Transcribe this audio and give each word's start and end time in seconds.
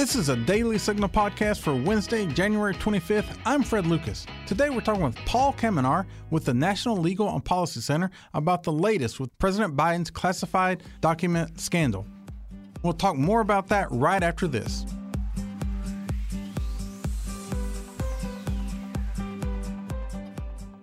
This 0.00 0.16
is 0.16 0.30
a 0.30 0.36
daily 0.36 0.78
signal 0.78 1.10
podcast 1.10 1.60
for 1.60 1.74
Wednesday, 1.74 2.24
January 2.24 2.72
25th. 2.72 3.36
I'm 3.44 3.62
Fred 3.62 3.86
Lucas. 3.86 4.24
Today 4.46 4.70
we're 4.70 4.80
talking 4.80 5.02
with 5.02 5.14
Paul 5.26 5.52
Kamenar 5.52 6.06
with 6.30 6.46
the 6.46 6.54
National 6.54 6.96
Legal 6.96 7.28
and 7.28 7.44
Policy 7.44 7.80
Center 7.82 8.10
about 8.32 8.62
the 8.62 8.72
latest 8.72 9.20
with 9.20 9.28
President 9.38 9.76
Biden's 9.76 10.10
classified 10.10 10.82
document 11.02 11.60
scandal. 11.60 12.06
We'll 12.82 12.94
talk 12.94 13.14
more 13.14 13.42
about 13.42 13.68
that 13.68 13.88
right 13.90 14.22
after 14.22 14.48
this. 14.48 14.86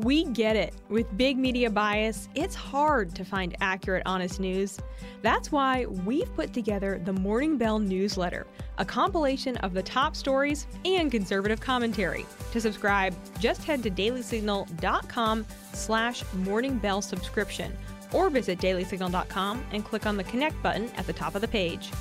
We 0.08 0.24
get 0.24 0.56
it. 0.56 0.74
With 0.88 1.18
big 1.18 1.38
media 1.38 1.70
bias, 1.70 2.30
it's 2.34 2.56
hard 2.56 3.14
to 3.16 3.26
find 3.26 3.58
accurate, 3.60 4.04
honest 4.06 4.40
news. 4.40 4.80
That's 5.22 5.52
why 5.52 5.86
we've 5.86 6.34
put 6.34 6.54
together 6.54 7.02
the 7.04 7.12
Morning 7.12 7.58
Bell 7.58 7.78
newsletter, 7.78 8.48
a 8.78 8.86
compilation 8.86 9.58
of 9.58 9.74
the 9.74 9.84
top 9.84 10.16
stories 10.16 10.66
and 10.86 11.12
conservative 11.12 11.60
commentary. 11.60 12.26
To 12.54 12.62
subscribe, 12.62 13.18
just 13.42 13.66
head 13.66 13.84
to 13.84 13.92
dailysignal.com 13.92 15.46
slash 15.74 16.24
morningbell 16.24 17.04
subscription 17.04 17.78
or 18.14 18.30
visit 18.30 18.60
dailysignal.com 18.60 19.66
and 19.74 19.84
click 19.84 20.06
on 20.06 20.16
the 20.16 20.24
connect 20.24 20.64
button 20.64 20.90
at 20.96 21.06
the 21.06 21.12
top 21.12 21.36
of 21.36 21.42
the 21.42 21.50
page. 21.50 21.92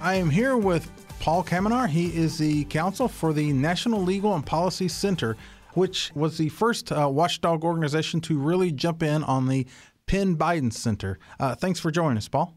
I 0.00 0.14
am 0.14 0.30
here 0.30 0.56
with 0.56 0.90
Paul 1.28 1.44
Kamenar. 1.44 1.90
He 1.90 2.06
is 2.06 2.38
the 2.38 2.64
counsel 2.64 3.06
for 3.06 3.34
the 3.34 3.52
National 3.52 4.00
Legal 4.00 4.34
and 4.34 4.46
Policy 4.46 4.88
Center, 4.88 5.36
which 5.74 6.10
was 6.14 6.38
the 6.38 6.48
first 6.48 6.90
uh, 6.90 7.06
watchdog 7.06 7.64
organization 7.64 8.22
to 8.22 8.38
really 8.38 8.72
jump 8.72 9.02
in 9.02 9.22
on 9.24 9.46
the 9.46 9.66
Penn 10.06 10.38
Biden 10.38 10.72
Center. 10.72 11.18
Uh, 11.38 11.54
thanks 11.54 11.80
for 11.80 11.90
joining 11.90 12.16
us, 12.16 12.28
Paul. 12.28 12.56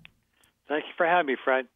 Thank 0.70 0.86
you 0.86 0.94
for 0.96 1.06
having 1.06 1.26
me, 1.26 1.36
Fred. 1.44 1.68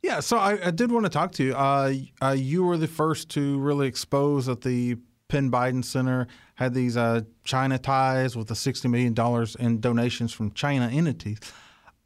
Yeah, 0.00 0.20
so 0.20 0.38
I, 0.38 0.68
I 0.68 0.70
did 0.70 0.90
want 0.90 1.04
to 1.04 1.10
talk 1.10 1.32
to 1.32 1.44
you. 1.44 1.54
Uh, 1.54 1.92
uh 2.22 2.30
you 2.30 2.64
were 2.64 2.78
the 2.78 2.88
first 2.88 3.28
to 3.32 3.58
really 3.58 3.86
expose 3.86 4.46
that 4.46 4.62
the 4.62 4.96
Penn 5.28 5.50
Biden 5.50 5.84
Center 5.84 6.28
had 6.54 6.72
these 6.72 6.96
uh, 6.96 7.20
China 7.44 7.76
ties 7.76 8.38
with 8.38 8.48
the 8.48 8.54
$60 8.54 8.88
million 8.88 9.14
in 9.58 9.80
donations 9.82 10.32
from 10.32 10.50
China 10.52 10.88
entities. 10.88 11.40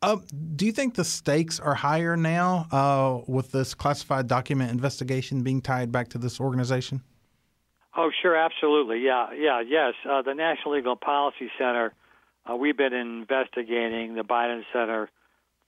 Uh, 0.06 0.18
do 0.54 0.64
you 0.64 0.70
think 0.70 0.94
the 0.94 1.04
stakes 1.04 1.58
are 1.58 1.74
higher 1.74 2.16
now 2.16 2.68
uh, 2.70 3.18
with 3.26 3.50
this 3.50 3.74
classified 3.74 4.28
document 4.28 4.70
investigation 4.70 5.42
being 5.42 5.60
tied 5.60 5.90
back 5.90 6.06
to 6.06 6.16
this 6.16 6.38
organization? 6.38 7.02
Oh, 7.96 8.12
sure, 8.22 8.36
absolutely. 8.36 9.00
Yeah, 9.00 9.32
yeah, 9.36 9.60
yes. 9.66 9.94
Uh, 10.08 10.22
the 10.22 10.32
National 10.32 10.76
Legal 10.76 10.94
Policy 10.94 11.50
Center, 11.58 11.92
uh, 12.48 12.54
we've 12.54 12.76
been 12.76 12.92
investigating 12.92 14.14
the 14.14 14.22
Biden 14.22 14.62
Center 14.72 15.10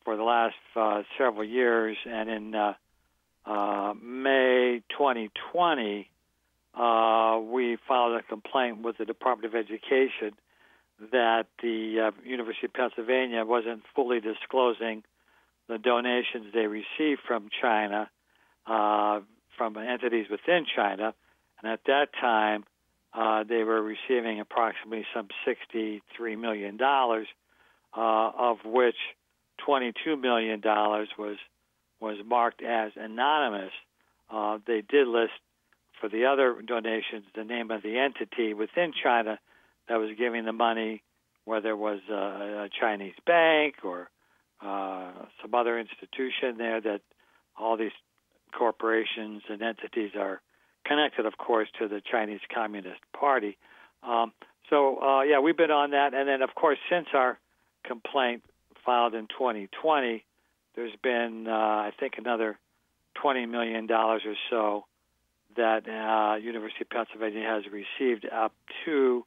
for 0.04 0.16
the 0.16 0.22
last 0.22 0.54
uh, 0.76 1.02
several 1.18 1.44
years, 1.44 1.96
and 2.08 2.30
in 2.30 2.54
uh, 2.54 3.94
May 4.00 4.82
2020, 4.96 6.08
we 7.52 7.76
filed 7.88 8.20
a 8.20 8.22
complaint 8.22 8.82
with 8.82 8.98
the 8.98 9.04
Department 9.04 9.52
of 9.52 9.58
Education 9.58 10.36
that 11.12 11.46
the 11.62 12.08
uh, 12.08 12.28
University 12.28 12.66
of 12.66 12.72
Pennsylvania 12.72 13.44
wasn't 13.44 13.82
fully 13.94 14.20
disclosing 14.20 15.04
the 15.68 15.78
donations 15.78 16.46
they 16.52 16.66
received 16.66 17.20
from 17.26 17.48
China, 17.60 18.10
uh, 18.66 19.20
from 19.56 19.76
entities 19.76 20.26
within 20.30 20.64
China, 20.74 21.14
and 21.62 21.72
at 21.72 21.80
that 21.86 22.08
time 22.20 22.64
uh, 23.12 23.44
they 23.44 23.62
were 23.64 23.82
receiving 23.82 24.40
approximately 24.40 25.06
some 25.14 25.28
$63 25.46 26.00
million, 26.38 26.78
uh, 26.80 27.24
of 27.96 28.58
which 28.64 28.96
$22 29.66 30.20
million 30.20 30.60
was 30.64 31.36
was 32.00 32.16
marked 32.24 32.62
as 32.62 32.92
anonymous. 32.94 33.72
Uh, 34.30 34.58
they 34.68 34.82
did 34.88 35.08
list 35.08 35.32
for 36.00 36.08
the 36.08 36.26
other 36.26 36.62
donations 36.64 37.24
the 37.34 37.42
name 37.42 37.72
of 37.72 37.82
the 37.82 37.98
entity 37.98 38.54
within 38.54 38.92
China 39.02 39.36
that 39.88 39.96
was 39.96 40.10
giving 40.18 40.44
the 40.44 40.52
money, 40.52 41.02
whether 41.44 41.70
it 41.70 41.78
was 41.78 42.00
a, 42.10 42.14
a 42.14 42.68
Chinese 42.80 43.14
bank 43.26 43.76
or 43.84 44.10
uh, 44.60 45.10
some 45.40 45.54
other 45.54 45.78
institution 45.78 46.58
there 46.58 46.80
that 46.80 47.00
all 47.58 47.76
these 47.76 47.92
corporations 48.56 49.42
and 49.48 49.62
entities 49.62 50.10
are 50.18 50.40
connected, 50.84 51.26
of 51.26 51.38
course, 51.38 51.68
to 51.78 51.88
the 51.88 52.00
Chinese 52.00 52.40
Communist 52.52 53.00
Party. 53.18 53.56
Um, 54.02 54.32
so, 54.70 55.00
uh, 55.00 55.22
yeah, 55.22 55.38
we've 55.40 55.56
been 55.56 55.70
on 55.70 55.90
that. 55.92 56.14
And 56.14 56.28
then, 56.28 56.42
of 56.42 56.54
course, 56.54 56.78
since 56.90 57.08
our 57.14 57.38
complaint 57.84 58.42
filed 58.84 59.14
in 59.14 59.26
2020, 59.26 60.24
there's 60.74 60.92
been, 61.02 61.46
uh, 61.48 61.52
I 61.52 61.92
think, 61.98 62.14
another 62.18 62.58
$20 63.22 63.48
million 63.48 63.90
or 63.90 64.20
so 64.50 64.84
that 65.56 65.88
uh, 65.88 66.36
University 66.36 66.82
of 66.82 66.90
Pennsylvania 66.90 67.42
has 67.42 67.64
received 67.72 68.26
up 68.26 68.52
to 68.84 69.24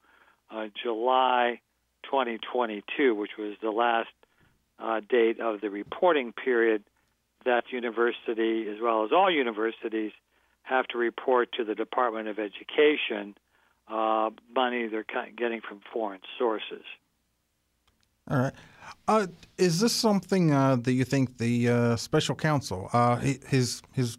uh, 0.54 0.68
July 0.82 1.62
2022, 2.04 3.16
which 3.16 3.32
was 3.38 3.56
the 3.62 3.72
last 3.72 4.10
uh, 4.80 5.02
date 5.08 5.40
of 5.40 5.62
the 5.62 5.70
reporting 5.70 6.34
period 6.34 6.84
that 7.46 7.64
university, 7.72 8.68
as 8.70 8.78
well 8.82 9.04
as 9.04 9.12
all 9.12 9.32
universities, 9.32 10.12
have 10.64 10.88
to 10.88 10.98
report 10.98 11.50
to 11.54 11.64
the 11.64 11.76
Department 11.76 12.28
of 12.28 12.38
Education 12.40 13.36
uh, 13.88 14.30
money 14.56 14.88
they're 14.88 15.06
getting 15.36 15.62
from 15.62 15.82
foreign 15.92 16.22
sources. 16.38 16.84
All 18.30 18.38
right. 18.38 18.54
Uh, 19.08 19.28
is 19.58 19.80
this 19.80 19.94
something 19.94 20.54
uh, 20.54 20.76
that 20.78 20.94
you 20.94 21.04
think 21.04 21.38
the 21.38 21.70
uh, 21.70 21.96
special 21.96 22.36
counsel, 22.36 22.90
uh, 22.94 23.18
his 23.18 23.82
his 23.92 24.18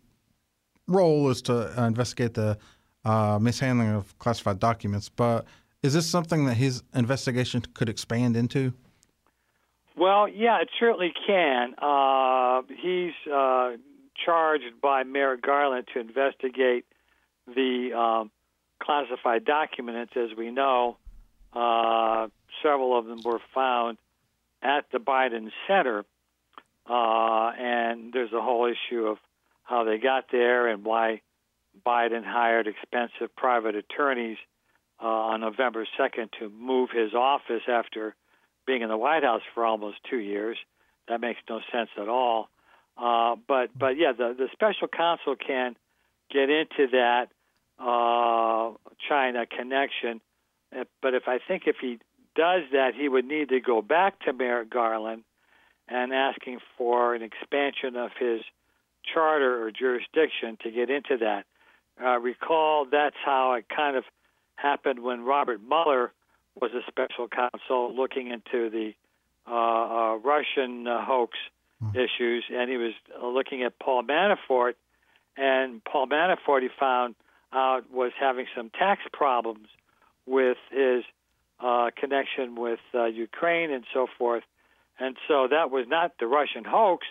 role 0.87 1.31
is 1.31 1.41
to 1.43 1.73
investigate 1.85 2.35
the 2.35 2.59
uh, 3.05 3.39
mishandling 3.41 3.91
of 3.91 4.19
classified 4.19 4.59
documents, 4.59 5.09
but 5.09 5.47
is 5.83 5.95
this 5.95 6.09
something 6.09 6.45
that 6.47 6.55
his 6.55 6.83
investigation 6.95 7.63
could 7.75 7.89
expand 7.89 8.37
into? 8.37 8.73
Well, 9.97 10.29
yeah, 10.29 10.61
it 10.63 10.69
certainly 10.79 11.13
can. 11.27 11.75
Uh, 11.79 12.63
he's 12.81 13.13
uh, 13.33 13.73
charged 14.25 14.81
by 14.81 15.03
Merrick 15.03 15.43
Garland 15.43 15.89
to 15.93 16.01
investigate 16.01 16.87
the 17.47 17.91
um, 17.95 18.31
classified 18.83 19.45
documents. 19.45 20.13
As 20.17 20.37
we 20.37 20.51
know, 20.51 20.97
uh, 21.53 22.29
several 22.63 22.99
of 22.99 23.07
them 23.07 23.21
were 23.25 23.41
found 23.55 23.99
at 24.63 24.87
the 24.93 24.99
Biden 24.99 25.51
Center, 25.67 26.05
uh, 26.89 27.51
and 27.59 28.13
there's 28.13 28.33
a 28.33 28.41
whole 28.41 28.67
issue 28.67 29.07
of 29.07 29.19
how 29.65 29.85
they 29.85 29.99
got 29.99 30.27
there 30.31 30.69
and 30.69 30.85
why 30.85 31.21
Biden 31.85 32.25
hired 32.25 32.67
expensive 32.67 33.35
private 33.37 33.75
attorneys 33.75 34.39
uh, 35.03 35.07
on 35.07 35.41
November 35.41 35.87
2nd 35.99 36.31
to 36.39 36.49
move 36.49 36.91
his 36.91 37.15
office 37.15 37.63
after 37.69 38.15
being 38.67 38.83
in 38.83 38.89
the 38.89 38.97
White 38.97 39.25
House 39.25 39.43
for 39.55 39.65
almost 39.65 39.99
two 40.09 40.19
years. 40.19 40.57
That 41.09 41.21
makes 41.21 41.41
no 41.49 41.61
sense 41.73 41.91
at 42.01 42.09
all. 42.09 42.49
Uh, 42.97 43.37
but 43.49 43.71
but 43.77 43.97
yeah, 43.99 44.13
the 44.13 44.35
the 44.37 44.49
special 44.53 44.87
counsel 44.87 45.35
can 45.35 45.77
get 46.31 46.51
into 46.51 46.89
that 46.93 47.29
uh, 47.79 48.73
China 49.09 49.47
connection. 49.47 50.21
Uh, 50.77 50.85
but 51.01 51.15
if 51.15 51.25
I 51.27 51.39
think 51.47 51.65
if 51.67 51.77
he 51.81 51.99
does 52.37 52.63
that, 52.73 52.93
he 52.97 53.09
would 53.09 53.25
need 53.25 53.49
to 53.49 53.61
go 53.61 53.83
back 53.83 54.21
to 54.21 54.33
Merrick 54.33 54.71
Garland 54.71 55.25
and 55.89 56.13
asking 56.13 56.59
for 56.79 57.15
an 57.15 57.23
expansion 57.23 57.97
of 57.97 58.11
his 58.19 58.43
charter 59.13 59.65
or 59.65 59.71
jurisdiction 59.71 60.57
to 60.63 60.71
get 60.71 60.91
into 60.91 61.17
that. 61.19 61.45
Uh, 62.03 62.19
recall 62.19 62.87
that's 62.91 63.17
how 63.25 63.55
it 63.55 63.67
kind 63.75 63.97
of 63.97 64.05
happened 64.63 65.01
when 65.01 65.25
Robert 65.25 65.61
Mueller 65.67 66.13
was 66.61 66.71
a 66.73 66.83
special 66.89 67.29
counsel 67.29 67.95
looking 67.95 68.29
into 68.29 68.71
the 68.71 68.93
uh, 69.47 69.53
uh, 69.53 70.17
Russian 70.17 70.87
uh, 70.87 71.05
hoax 71.05 71.37
mm. 71.83 71.95
issues, 71.97 72.45
and 72.53 72.71
he 72.71 72.77
was 72.77 72.93
looking 73.23 73.63
at 73.63 73.79
Paul 73.79 74.05
Manafort. 74.05 74.75
And 75.37 75.83
Paul 75.85 76.07
Manafort, 76.07 76.63
he 76.63 76.69
found 76.79 77.15
out, 77.53 77.91
was 77.91 78.13
having 78.19 78.47
some 78.57 78.71
tax 78.71 79.03
problems 79.13 79.69
with 80.27 80.59
his 80.71 81.03
uh, 81.61 81.91
connection 81.97 82.55
with 82.55 82.81
uh, 82.95 83.05
Ukraine 83.07 83.73
and 83.73 83.85
so 83.93 84.07
forth. 84.19 84.45
And 84.99 85.17
so 85.27 85.49
that 85.51 85.71
was 85.71 85.87
not 85.89 86.13
the 86.21 86.27
Russian 86.27 86.65
hoax. 86.65 87.07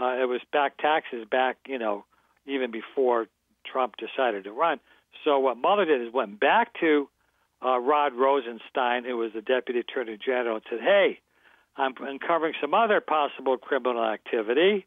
Uh, 0.00 0.16
it 0.22 0.28
was 0.28 0.40
back 0.52 0.78
taxes 0.78 1.26
back, 1.30 1.56
you 1.66 1.78
know, 1.78 2.04
even 2.46 2.70
before 2.70 3.26
Trump 3.64 3.94
decided 3.96 4.44
to 4.44 4.52
run. 4.52 4.80
So 5.24 5.38
what 5.38 5.56
Mueller 5.56 5.84
did 5.84 6.02
is 6.02 6.12
went 6.12 6.40
back 6.40 6.72
to 6.80 7.08
uh, 7.64 7.78
Rod 7.78 8.14
Rosenstein, 8.14 9.04
who 9.04 9.16
was 9.16 9.32
the 9.34 9.42
deputy 9.42 9.80
attorney 9.80 10.18
general, 10.24 10.56
and 10.56 10.64
said, 10.70 10.80
"Hey, 10.80 11.20
I'm 11.76 11.94
uncovering 12.00 12.54
some 12.60 12.74
other 12.74 13.00
possible 13.00 13.56
criminal 13.56 14.04
activity. 14.04 14.86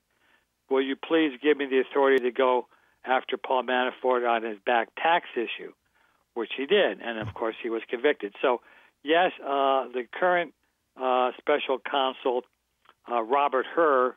Will 0.70 0.82
you 0.82 0.96
please 0.96 1.38
give 1.42 1.58
me 1.58 1.66
the 1.66 1.80
authority 1.80 2.24
to 2.24 2.32
go 2.32 2.68
after 3.04 3.38
Paul 3.38 3.64
Manafort 3.64 4.28
on 4.30 4.44
his 4.44 4.58
back 4.66 4.90
tax 4.96 5.28
issue?" 5.36 5.74
Which 6.34 6.52
he 6.56 6.66
did, 6.66 7.02
and 7.02 7.20
of 7.20 7.34
course 7.34 7.56
he 7.62 7.70
was 7.70 7.82
convicted. 7.90 8.34
So, 8.42 8.62
yes, 9.04 9.32
uh, 9.44 9.88
the 9.90 10.08
current 10.18 10.54
uh, 10.96 11.32
special 11.38 11.78
counsel 11.78 12.44
uh, 13.12 13.22
Robert 13.22 13.66
Hur 13.76 14.16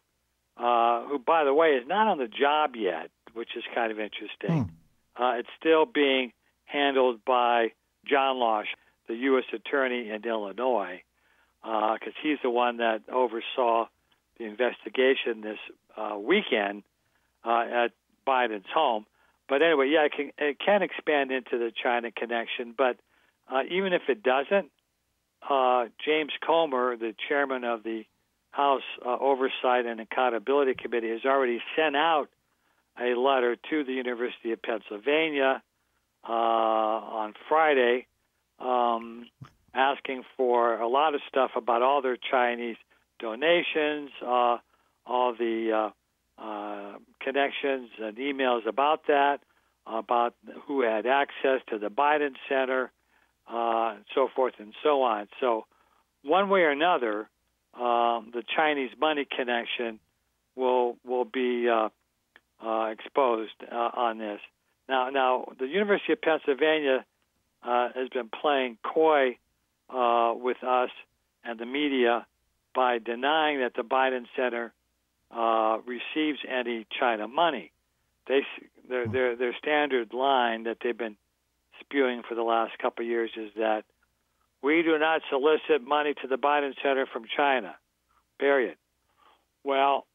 uh, 0.56 1.02
who, 1.04 1.18
by 1.18 1.44
the 1.44 1.52
way, 1.52 1.70
is 1.70 1.86
not 1.86 2.06
on 2.06 2.18
the 2.18 2.28
job 2.28 2.76
yet, 2.76 3.10
which 3.32 3.50
is 3.56 3.64
kind 3.74 3.90
of 3.90 3.98
interesting. 3.98 4.64
Hmm. 4.64 4.74
Uh, 5.16 5.34
it's 5.38 5.48
still 5.58 5.86
being 5.86 6.32
handled 6.64 7.24
by 7.24 7.72
John 8.04 8.36
Lausch, 8.36 8.66
the 9.08 9.14
U.S. 9.14 9.44
Attorney 9.52 10.10
in 10.10 10.24
Illinois, 10.24 11.02
because 11.62 12.14
he's 12.22 12.38
the 12.42 12.50
one 12.50 12.78
that 12.78 13.02
oversaw 13.12 13.86
the 14.38 14.44
investigation 14.44 15.40
this 15.40 15.58
uh, 15.96 16.16
weekend 16.18 16.82
uh, 17.44 17.64
at 17.84 17.92
Biden's 18.26 18.66
home. 18.72 19.06
But 19.48 19.62
anyway, 19.62 19.90
yeah, 19.90 20.06
it 20.06 20.12
can, 20.12 20.30
it 20.38 20.58
can 20.58 20.82
expand 20.82 21.30
into 21.30 21.58
the 21.58 21.70
China 21.82 22.10
connection. 22.10 22.74
But 22.76 22.96
uh, 23.52 23.62
even 23.70 23.92
if 23.92 24.02
it 24.08 24.22
doesn't, 24.22 24.70
uh, 25.48 25.86
James 26.04 26.32
Comer, 26.44 26.96
the 26.96 27.14
chairman 27.28 27.64
of 27.64 27.82
the 27.82 28.04
House 28.50 28.82
uh, 29.04 29.16
Oversight 29.20 29.84
and 29.84 30.00
Accountability 30.00 30.74
Committee, 30.74 31.10
has 31.10 31.24
already 31.24 31.60
sent 31.76 31.96
out 31.96 32.28
a 33.00 33.18
letter 33.18 33.56
to 33.70 33.84
the 33.84 33.92
University 33.92 34.52
of 34.52 34.62
Pennsylvania 34.62 35.62
uh, 36.28 36.32
on 36.32 37.34
Friday 37.48 38.06
um, 38.58 39.26
asking 39.74 40.22
for 40.36 40.76
a 40.80 40.88
lot 40.88 41.14
of 41.14 41.20
stuff 41.28 41.52
about 41.56 41.82
all 41.82 42.02
their 42.02 42.16
Chinese 42.16 42.76
donations, 43.18 44.10
uh, 44.22 44.58
all 45.06 45.34
the 45.38 45.90
uh, 46.38 46.42
uh, 46.42 46.98
connections 47.20 47.90
and 48.00 48.16
emails 48.16 48.66
about 48.66 49.06
that, 49.08 49.40
about 49.86 50.34
who 50.66 50.82
had 50.82 51.06
access 51.06 51.60
to 51.68 51.78
the 51.78 51.88
Biden 51.88 52.34
Center, 52.48 52.90
uh, 53.50 53.96
so 54.14 54.28
forth 54.34 54.54
and 54.58 54.72
so 54.82 55.02
on. 55.02 55.28
So, 55.40 55.66
one 56.22 56.48
way 56.48 56.60
or 56.60 56.70
another, 56.70 57.28
um, 57.74 58.30
the 58.32 58.42
Chinese 58.56 58.90
money 58.98 59.26
connection 59.30 60.00
will 60.56 60.96
will 61.04 61.26
be 61.26 61.68
uh, 62.64 62.90
exposed 62.92 63.52
uh, 63.70 63.74
on 63.74 64.18
this. 64.18 64.40
Now, 64.88 65.10
now 65.10 65.52
the 65.58 65.66
University 65.66 66.12
of 66.12 66.20
Pennsylvania 66.20 67.04
uh, 67.62 67.88
has 67.94 68.08
been 68.10 68.28
playing 68.28 68.78
coy 68.82 69.38
uh, 69.90 70.34
with 70.36 70.62
us 70.62 70.90
and 71.44 71.58
the 71.58 71.66
media 71.66 72.26
by 72.74 72.98
denying 72.98 73.60
that 73.60 73.74
the 73.74 73.82
Biden 73.82 74.26
Center 74.36 74.72
uh, 75.30 75.78
receives 75.86 76.38
any 76.48 76.86
China 76.98 77.28
money. 77.28 77.70
They 78.26 78.40
their 78.88 79.06
their 79.06 79.36
their 79.36 79.54
standard 79.58 80.12
line 80.12 80.64
that 80.64 80.78
they've 80.82 80.96
been 80.96 81.16
spewing 81.80 82.22
for 82.26 82.34
the 82.34 82.42
last 82.42 82.78
couple 82.78 83.04
of 83.04 83.08
years 83.08 83.30
is 83.36 83.50
that 83.56 83.84
we 84.62 84.82
do 84.82 84.98
not 84.98 85.22
solicit 85.28 85.86
money 85.86 86.14
to 86.22 86.28
the 86.28 86.36
Biden 86.36 86.72
Center 86.82 87.06
from 87.06 87.24
China. 87.36 87.74
Period. 88.38 88.76
Well, 89.62 90.06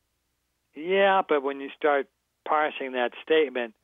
yeah, 0.76 1.22
but 1.28 1.44
when 1.44 1.60
you 1.60 1.70
start 1.78 2.08
parsing 2.50 2.94
that 2.94 3.12
statement, 3.24 3.76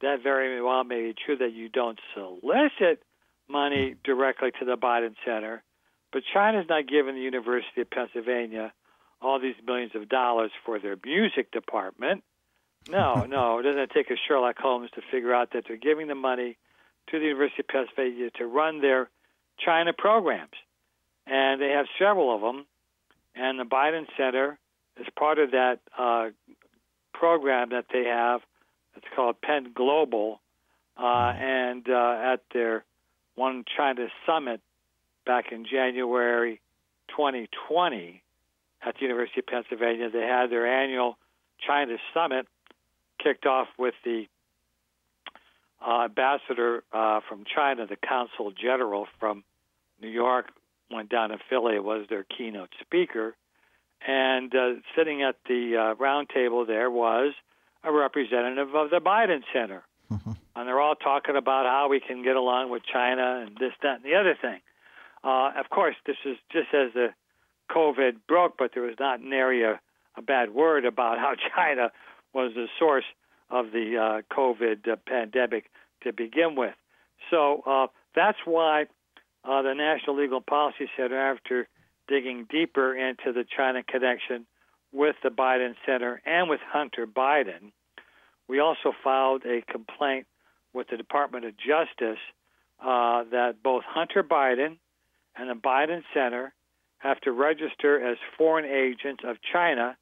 that 0.00 0.22
very 0.22 0.60
well 0.62 0.82
may 0.82 1.02
be 1.02 1.14
true 1.14 1.36
that 1.36 1.52
you 1.52 1.68
don't 1.68 1.98
solicit 2.14 3.02
money 3.48 3.96
directly 4.02 4.50
to 4.58 4.64
the 4.64 4.76
Biden 4.76 5.14
Center, 5.26 5.62
but 6.12 6.22
China's 6.32 6.66
not 6.68 6.88
giving 6.88 7.14
the 7.14 7.20
University 7.20 7.82
of 7.82 7.90
Pennsylvania 7.90 8.72
all 9.20 9.38
these 9.38 9.54
millions 9.66 9.92
of 9.94 10.08
dollars 10.08 10.50
for 10.64 10.78
their 10.78 10.96
music 11.04 11.52
department. 11.52 12.24
No, 12.88 13.24
no, 13.28 13.58
it 13.58 13.62
doesn't 13.62 13.90
take 13.90 14.10
a 14.10 14.16
Sherlock 14.26 14.58
Holmes 14.58 14.90
to 14.94 15.02
figure 15.10 15.34
out 15.34 15.52
that 15.52 15.64
they're 15.68 15.76
giving 15.76 16.08
the 16.08 16.14
money 16.14 16.56
to 17.10 17.18
the 17.18 17.26
University 17.26 17.60
of 17.60 17.68
Pennsylvania 17.68 18.30
to 18.38 18.46
run 18.46 18.80
their 18.80 19.10
China 19.58 19.92
programs. 19.92 20.56
And 21.26 21.60
they 21.60 21.70
have 21.70 21.86
several 21.98 22.34
of 22.34 22.40
them. 22.40 22.66
And 23.34 23.58
the 23.58 23.64
Biden 23.64 24.06
Center 24.16 24.58
is 24.98 25.06
part 25.18 25.38
of 25.38 25.50
that 25.52 25.80
uh, 25.98 26.28
program 27.24 27.70
that 27.70 27.86
they 27.90 28.04
have. 28.04 28.42
It's 28.96 29.06
called 29.16 29.40
Penn 29.40 29.72
Global. 29.74 30.40
Uh, 30.94 31.32
and 31.34 31.88
uh, 31.88 32.32
at 32.32 32.40
their 32.52 32.84
One 33.34 33.64
China 33.76 34.08
Summit 34.26 34.60
back 35.24 35.50
in 35.50 35.64
January 35.64 36.60
2020 37.08 38.22
at 38.86 38.94
the 38.94 39.00
University 39.00 39.40
of 39.40 39.46
Pennsylvania, 39.46 40.10
they 40.10 40.20
had 40.20 40.50
their 40.50 40.66
annual 40.66 41.16
China 41.66 41.96
Summit 42.12 42.46
kicked 43.18 43.46
off 43.46 43.68
with 43.78 43.94
the 44.04 44.26
uh, 45.84 46.04
ambassador 46.04 46.84
uh, 46.92 47.20
from 47.26 47.44
China, 47.52 47.86
the 47.86 47.96
consul 47.96 48.52
general 48.52 49.06
from 49.18 49.44
New 50.00 50.10
York, 50.10 50.50
went 50.90 51.08
down 51.08 51.30
to 51.30 51.38
Philly, 51.48 51.78
was 51.78 52.06
their 52.10 52.24
keynote 52.24 52.70
speaker. 52.82 53.34
And 54.06 54.54
uh, 54.54 54.74
sitting 54.96 55.22
at 55.22 55.36
the 55.48 55.76
uh, 55.76 55.94
round 55.94 56.28
table 56.28 56.66
there 56.66 56.90
was 56.90 57.32
a 57.82 57.92
representative 57.92 58.74
of 58.74 58.90
the 58.90 59.00
Biden 59.00 59.42
Center. 59.52 59.82
Mm-hmm. 60.12 60.32
And 60.56 60.68
they're 60.68 60.80
all 60.80 60.94
talking 60.94 61.36
about 61.36 61.66
how 61.66 61.88
we 61.88 62.00
can 62.00 62.22
get 62.22 62.36
along 62.36 62.70
with 62.70 62.82
China 62.90 63.44
and 63.46 63.56
this, 63.56 63.72
that, 63.82 63.96
and 63.96 64.04
the 64.04 64.14
other 64.14 64.36
thing. 64.40 64.60
Uh, 65.22 65.52
of 65.58 65.70
course, 65.70 65.96
this 66.06 66.16
is 66.24 66.36
just 66.52 66.68
as 66.74 66.92
the 66.92 67.08
COVID 67.70 68.16
broke, 68.28 68.56
but 68.58 68.72
there 68.74 68.82
was 68.82 68.96
not 69.00 69.22
nary 69.22 69.64
a, 69.64 69.80
a 70.16 70.22
bad 70.22 70.54
word 70.54 70.84
about 70.84 71.18
how 71.18 71.34
China 71.56 71.90
was 72.32 72.52
the 72.54 72.66
source 72.78 73.04
of 73.50 73.72
the 73.72 73.96
uh, 73.96 74.34
COVID 74.34 74.88
uh, 74.88 74.96
pandemic 75.06 75.70
to 76.02 76.12
begin 76.12 76.56
with. 76.56 76.74
So 77.30 77.62
uh, 77.66 77.86
that's 78.14 78.38
why 78.44 78.82
uh, 79.44 79.62
the 79.62 79.74
National 79.74 80.16
Legal 80.16 80.40
Policy 80.40 80.88
Center, 80.96 81.18
after 81.18 81.68
digging 82.08 82.46
deeper 82.50 82.94
into 82.94 83.32
the 83.32 83.44
China 83.56 83.82
connection 83.82 84.46
with 84.92 85.16
the 85.22 85.30
Biden 85.30 85.74
Center 85.86 86.20
and 86.24 86.48
with 86.48 86.60
Hunter 86.66 87.06
Biden, 87.06 87.72
we 88.48 88.60
also 88.60 88.92
filed 89.02 89.42
a 89.44 89.62
complaint 89.70 90.26
with 90.72 90.88
the 90.88 90.96
Department 90.96 91.44
of 91.44 91.54
Justice 91.56 92.20
uh, 92.80 93.24
that 93.30 93.62
both 93.62 93.84
Hunter 93.86 94.22
Biden 94.22 94.78
and 95.36 95.50
the 95.50 95.54
Biden 95.54 96.02
Center 96.12 96.52
have 96.98 97.20
to 97.20 97.32
register 97.32 98.00
as 98.00 98.16
foreign 98.36 98.64
agents 98.64 99.22
of 99.26 99.36
China 99.52 99.96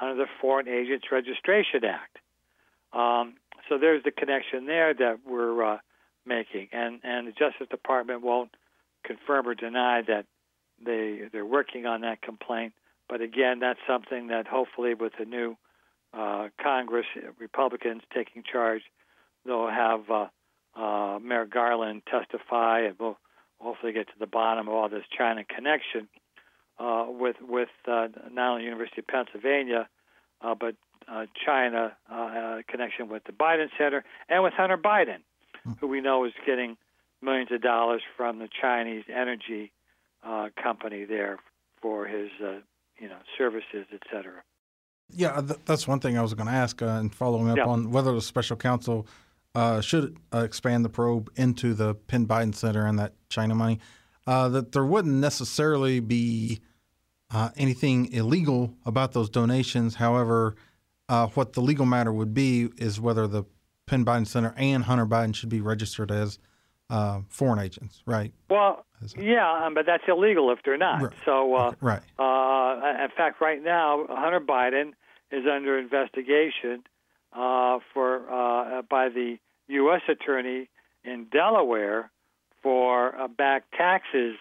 under 0.00 0.16
the 0.16 0.30
Foreign 0.40 0.68
Agents 0.68 1.06
Registration 1.10 1.84
Act. 1.84 2.18
Um, 2.92 3.34
so 3.68 3.78
there's 3.78 4.02
the 4.02 4.10
connection 4.10 4.66
there 4.66 4.94
that 4.94 5.20
we're 5.26 5.74
uh, 5.74 5.78
making, 6.26 6.68
and 6.72 7.00
and 7.04 7.28
the 7.28 7.32
Justice 7.32 7.68
Department 7.70 8.22
won't 8.22 8.50
confirm 9.04 9.48
or 9.48 9.54
deny 9.54 10.02
that 10.02 10.26
they 10.84 11.28
they're 11.32 11.46
working 11.46 11.86
on 11.86 12.02
that 12.02 12.22
complaint. 12.22 12.72
But 13.08 13.20
again, 13.20 13.58
that's 13.58 13.80
something 13.86 14.28
that 14.28 14.46
hopefully 14.46 14.94
with 14.94 15.12
the 15.18 15.24
new 15.24 15.56
uh, 16.12 16.48
Congress, 16.62 17.06
Republicans 17.38 18.02
taking 18.14 18.42
charge, 18.42 18.82
they'll 19.44 19.68
have 19.68 20.10
uh, 20.10 20.26
uh, 20.76 21.18
Merrick 21.20 21.50
Garland 21.50 22.02
testify, 22.06 22.80
and 22.80 22.96
we'll 22.98 23.18
hopefully 23.58 23.92
get 23.92 24.06
to 24.08 24.18
the 24.18 24.26
bottom 24.26 24.68
of 24.68 24.74
all 24.74 24.88
this 24.88 25.04
China 25.16 25.44
connection 25.44 26.08
uh, 26.78 27.06
with 27.08 27.36
with 27.40 27.68
uh, 27.86 28.08
not 28.32 28.52
only 28.52 28.64
University 28.64 29.00
of 29.00 29.06
Pennsylvania, 29.06 29.88
uh, 30.40 30.54
but 30.54 30.74
uh, 31.08 31.26
China 31.44 31.96
uh, 32.10 32.14
uh, 32.14 32.62
connection 32.68 33.08
with 33.08 33.24
the 33.24 33.32
Biden 33.32 33.68
Center 33.76 34.04
and 34.28 34.42
with 34.42 34.54
Hunter 34.54 34.78
Biden, 34.78 35.18
who 35.80 35.86
we 35.86 36.00
know 36.00 36.24
is 36.24 36.32
getting 36.46 36.76
millions 37.22 37.52
of 37.52 37.60
dollars 37.60 38.02
from 38.16 38.38
the 38.38 38.48
Chinese 38.60 39.04
energy 39.08 39.72
uh, 40.22 40.48
company 40.62 41.04
there 41.04 41.38
for 41.80 42.06
his 42.06 42.30
uh, 42.42 42.60
you 42.98 43.08
know 43.08 43.18
services, 43.38 43.86
et 43.92 44.02
cetera. 44.12 44.42
Yeah, 45.12 45.40
th- 45.40 45.60
that's 45.64 45.88
one 45.88 45.98
thing 46.00 46.16
I 46.16 46.22
was 46.22 46.34
going 46.34 46.46
to 46.46 46.52
ask, 46.52 46.80
uh, 46.82 46.86
and 46.86 47.12
following 47.14 47.50
up 47.50 47.56
Yeah. 47.56 47.66
on 47.66 47.90
whether 47.90 48.12
the 48.12 48.20
special 48.20 48.56
counsel 48.56 49.06
uh, 49.54 49.80
should 49.80 50.16
uh, 50.32 50.38
expand 50.38 50.84
the 50.84 50.88
probe 50.88 51.30
into 51.36 51.74
the 51.74 51.94
Penn 51.94 52.26
Biden 52.26 52.54
Center 52.54 52.86
and 52.86 52.98
that 52.98 53.14
China 53.28 53.54
money. 53.54 53.80
Uh, 54.26 54.48
that 54.50 54.70
there 54.72 54.84
wouldn't 54.84 55.14
necessarily 55.14 55.98
be 55.98 56.60
uh, 57.32 57.50
anything 57.56 58.12
illegal 58.12 58.74
about 58.86 59.12
those 59.12 59.28
donations. 59.28 59.96
However, 59.96 60.54
uh, 61.08 61.26
what 61.28 61.54
the 61.54 61.60
legal 61.62 61.86
matter 61.86 62.12
would 62.12 62.32
be 62.34 62.68
is 62.76 63.00
whether 63.00 63.26
the 63.26 63.42
Penn 63.86 64.04
Biden 64.04 64.26
Center 64.26 64.54
and 64.56 64.84
Hunter 64.84 65.06
Biden 65.06 65.34
should 65.34 65.48
be 65.48 65.60
registered 65.60 66.12
as 66.12 66.38
uh, 66.90 67.20
foreign 67.28 67.58
agents, 67.60 68.02
right? 68.06 68.32
Well, 68.48 68.84
yeah, 69.16 69.64
um, 69.64 69.74
but 69.74 69.86
that's 69.86 70.02
illegal 70.08 70.50
if 70.52 70.58
they're 70.64 70.76
not. 70.76 71.02
Right. 71.02 71.12
So, 71.24 71.54
uh, 71.54 71.72
Right. 71.80 72.02
uh, 72.18 73.02
in 73.04 73.10
fact, 73.16 73.40
right 73.40 73.62
now, 73.62 74.04
Hunter 74.08 74.40
Biden 74.40 74.92
is 75.30 75.44
under 75.50 75.78
investigation 75.78 76.82
uh, 77.32 77.78
for 77.94 78.28
uh, 78.30 78.82
by 78.82 79.08
the 79.08 79.38
U.S. 79.68 80.02
attorney 80.08 80.68
in 81.04 81.26
Delaware 81.32 82.10
for 82.62 83.16
uh, 83.16 83.28
back 83.28 83.64
taxes 83.76 84.36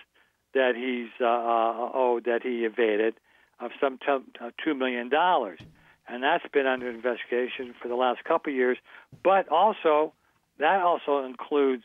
that 0.53 0.73
he's 0.75 1.09
owed 1.21 2.25
that 2.25 2.41
he 2.41 2.65
evaded 2.65 3.13
of 3.59 3.71
some 3.79 3.97
t- 3.99 4.07
uh, 4.41 4.49
two 4.63 4.73
million 4.73 5.09
dollars, 5.09 5.59
and 6.07 6.23
that's 6.23 6.43
been 6.51 6.65
under 6.65 6.89
investigation 6.89 7.75
for 7.79 7.87
the 7.87 7.95
last 7.95 8.23
couple 8.23 8.51
of 8.51 8.55
years. 8.57 8.77
But 9.23 9.47
also, 9.49 10.13
that 10.57 10.81
also 10.81 11.23
includes 11.23 11.83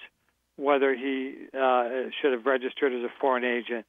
whether 0.57 0.95
he 0.95 1.35
uh, 1.59 2.11
should 2.21 2.33
have 2.33 2.47
registered 2.47 2.93
as 2.93 3.03
a 3.03 3.13
foreign 3.21 3.45
agent 3.45 3.87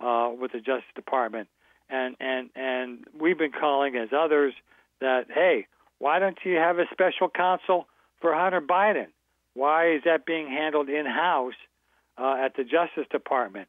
uh, 0.00 0.30
with 0.38 0.52
the 0.52 0.58
Justice 0.58 0.84
Department, 0.94 1.48
and 1.88 2.16
and 2.20 2.50
and 2.54 3.04
we've 3.18 3.38
been 3.38 3.52
calling 3.52 3.96
as 3.96 4.08
others 4.16 4.54
that, 5.00 5.26
hey, 5.32 5.66
why 5.98 6.18
don't 6.18 6.38
you 6.44 6.56
have 6.56 6.78
a 6.78 6.84
special 6.92 7.28
counsel 7.28 7.86
for 8.20 8.34
Hunter 8.34 8.60
Biden? 8.60 9.06
Why 9.54 9.92
is 9.94 10.02
that 10.04 10.26
being 10.26 10.48
handled 10.48 10.88
in 10.88 11.06
house 11.06 11.54
uh, 12.16 12.36
at 12.44 12.56
the 12.56 12.64
Justice 12.64 13.06
Department? 13.10 13.68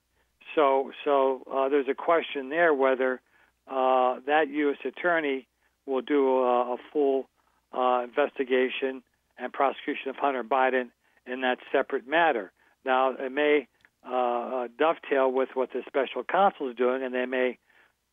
So, 0.55 0.91
so 1.05 1.41
uh, 1.51 1.69
there's 1.69 1.87
a 1.87 1.95
question 1.95 2.49
there 2.49 2.73
whether 2.73 3.21
uh, 3.67 4.19
that 4.25 4.49
U.S. 4.49 4.77
attorney 4.85 5.47
will 5.85 6.01
do 6.01 6.39
a, 6.39 6.73
a 6.73 6.77
full 6.91 7.27
uh, 7.73 8.03
investigation 8.03 9.03
and 9.37 9.53
prosecution 9.53 10.09
of 10.09 10.15
Hunter 10.15 10.43
Biden 10.43 10.89
in 11.31 11.41
that 11.41 11.59
separate 11.71 12.07
matter. 12.07 12.51
Now, 12.85 13.11
it 13.11 13.31
may 13.31 13.67
uh, 14.07 14.13
uh, 14.13 14.67
dovetail 14.77 15.31
with 15.31 15.49
what 15.53 15.69
the 15.73 15.81
special 15.87 16.23
counsel 16.23 16.69
is 16.69 16.75
doing, 16.75 17.03
and 17.03 17.13
they 17.13 17.25
may 17.25 17.57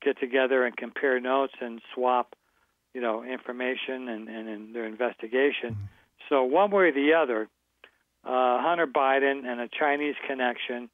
get 0.03 0.19
together 0.19 0.65
and 0.65 0.77
compare 0.77 1.21
notes 1.21 1.55
and 1.61 1.81
swap, 1.95 2.35
you 2.93 3.01
know, 3.01 3.23
information 3.23 4.09
and, 4.09 4.29
and 4.29 4.49
in 4.49 4.73
their 4.73 4.87
investigation. 4.87 5.71
Mm-hmm. 5.71 5.85
So 6.29 6.45
one 6.45 6.71
way 6.71 6.85
or 6.85 6.93
the 6.93 7.15
other, 7.15 7.49
uh, 8.25 8.61
Hunter 8.61 8.87
Biden 8.87 9.47
and 9.47 9.61
a 9.61 9.69
Chinese 9.69 10.17
connection 10.27 10.91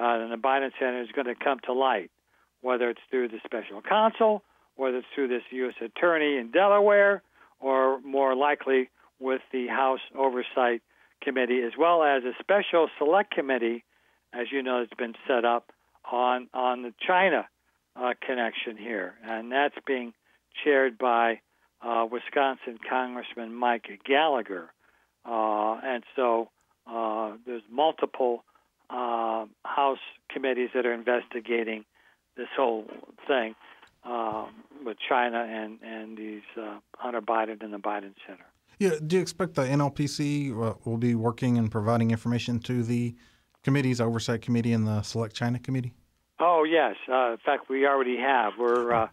uh, 0.00 0.18
and 0.20 0.32
the 0.32 0.36
Biden 0.36 0.70
Center 0.78 1.02
is 1.02 1.08
going 1.14 1.26
to 1.26 1.34
come 1.34 1.58
to 1.66 1.72
light, 1.72 2.10
whether 2.62 2.88
it's 2.88 3.00
through 3.10 3.28
the 3.28 3.38
special 3.44 3.82
counsel, 3.82 4.42
whether 4.76 4.98
it's 4.98 5.06
through 5.14 5.28
this 5.28 5.42
U.S. 5.50 5.74
attorney 5.82 6.38
in 6.38 6.50
Delaware, 6.50 7.22
or 7.60 8.00
more 8.00 8.34
likely 8.34 8.88
with 9.20 9.42
the 9.52 9.66
House 9.68 10.00
Oversight 10.16 10.82
Committee, 11.22 11.62
as 11.62 11.72
well 11.78 12.02
as 12.02 12.22
a 12.24 12.32
special 12.40 12.88
select 12.98 13.32
committee, 13.32 13.84
as 14.32 14.46
you 14.50 14.62
know, 14.62 14.80
that's 14.80 14.98
been 14.98 15.14
set 15.26 15.44
up 15.44 15.70
on 16.10 16.48
on 16.52 16.82
the 16.82 16.92
China 17.06 17.48
uh, 17.96 18.14
connection 18.26 18.76
here, 18.76 19.14
and 19.24 19.52
that's 19.52 19.74
being 19.86 20.12
chaired 20.64 20.98
by 20.98 21.40
uh, 21.82 22.06
Wisconsin 22.10 22.78
Congressman 22.88 23.54
Mike 23.54 23.88
Gallagher, 24.04 24.72
uh, 25.24 25.80
and 25.84 26.04
so 26.16 26.50
uh, 26.86 27.32
there's 27.46 27.62
multiple 27.70 28.44
uh, 28.90 29.46
House 29.64 29.98
committees 30.30 30.70
that 30.74 30.86
are 30.86 30.92
investigating 30.92 31.84
this 32.36 32.48
whole 32.56 32.84
thing 33.26 33.54
um, 34.04 34.50
with 34.84 34.96
China 35.08 35.46
and 35.48 35.78
and 35.82 36.16
these 36.16 36.42
uh, 36.60 36.78
Hunter 36.96 37.20
Biden 37.20 37.62
and 37.62 37.72
the 37.72 37.78
Biden 37.78 38.14
Center. 38.26 38.46
Yeah, 38.78 38.90
do 39.06 39.16
you 39.16 39.22
expect 39.22 39.54
the 39.54 39.62
NLPC 39.62 40.50
uh, 40.50 40.74
will 40.84 40.96
be 40.96 41.14
working 41.14 41.58
and 41.58 41.70
providing 41.70 42.10
information 42.10 42.58
to 42.60 42.82
the 42.82 43.14
committees, 43.62 44.00
oversight 44.00 44.42
committee, 44.42 44.72
and 44.72 44.86
the 44.86 45.02
select 45.02 45.34
China 45.34 45.58
committee? 45.58 45.92
Oh 46.38 46.64
yes, 46.64 46.96
uh, 47.08 47.32
in 47.32 47.38
fact 47.38 47.68
we 47.68 47.86
already 47.86 48.16
have. 48.16 48.54
We're 48.58 48.92
uh, 48.92 49.08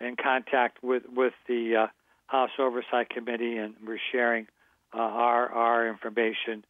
in 0.00 0.16
contact 0.16 0.82
with 0.82 1.04
with 1.14 1.34
the 1.46 1.76
uh, 1.76 1.86
House 2.26 2.50
Oversight 2.58 3.10
Committee, 3.10 3.56
and 3.56 3.74
we're 3.86 4.00
sharing 4.12 4.48
uh, 4.92 4.98
our 4.98 5.48
our 5.50 5.88
information 5.88 6.64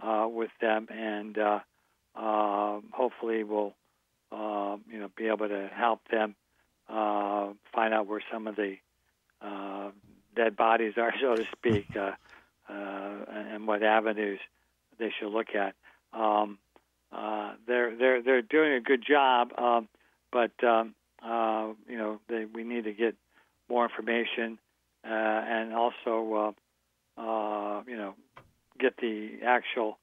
uh, 0.00 0.28
with 0.30 0.50
them, 0.60 0.86
and 0.90 1.36
uh, 1.38 1.60
hopefully 2.92 3.42
we'll 3.42 3.74
uh, 4.30 4.76
you 4.90 5.00
know 5.00 5.10
be 5.16 5.26
able 5.26 5.48
to 5.48 5.68
help 5.74 6.00
them 6.10 6.36
find 6.86 7.94
out 7.94 8.06
where 8.06 8.22
some 8.32 8.46
of 8.46 8.56
the 8.56 8.76
dead 10.38 10.56
bodies 10.56 10.94
are, 10.96 11.12
so 11.20 11.34
to 11.34 11.44
speak, 11.56 11.86
uh, 11.96 12.12
uh, 12.70 13.24
and 13.28 13.66
what 13.66 13.82
avenues 13.82 14.38
they 14.98 15.12
should 15.18 15.32
look 15.32 15.48
at. 15.54 15.74
Um, 16.12 16.58
uh, 17.12 17.54
they're 17.66 17.96
they're 17.96 18.22
they're 18.22 18.42
doing 18.42 18.72
a 18.74 18.80
good 18.80 19.04
job, 19.06 19.50
um, 19.58 19.88
but 20.30 20.52
um, 20.62 20.94
uh, 21.24 21.72
you 21.88 21.98
know 21.98 22.20
they, 22.28 22.44
we 22.44 22.64
need 22.64 22.84
to 22.84 22.92
get 22.92 23.16
more 23.68 23.84
information 23.84 24.58
uh, 25.04 25.08
and 25.08 25.74
also 25.74 26.54
uh, 27.18 27.20
uh, 27.20 27.82
you 27.86 27.96
know 27.96 28.14
get 28.78 28.96
the 28.98 29.38
actual 29.44 29.98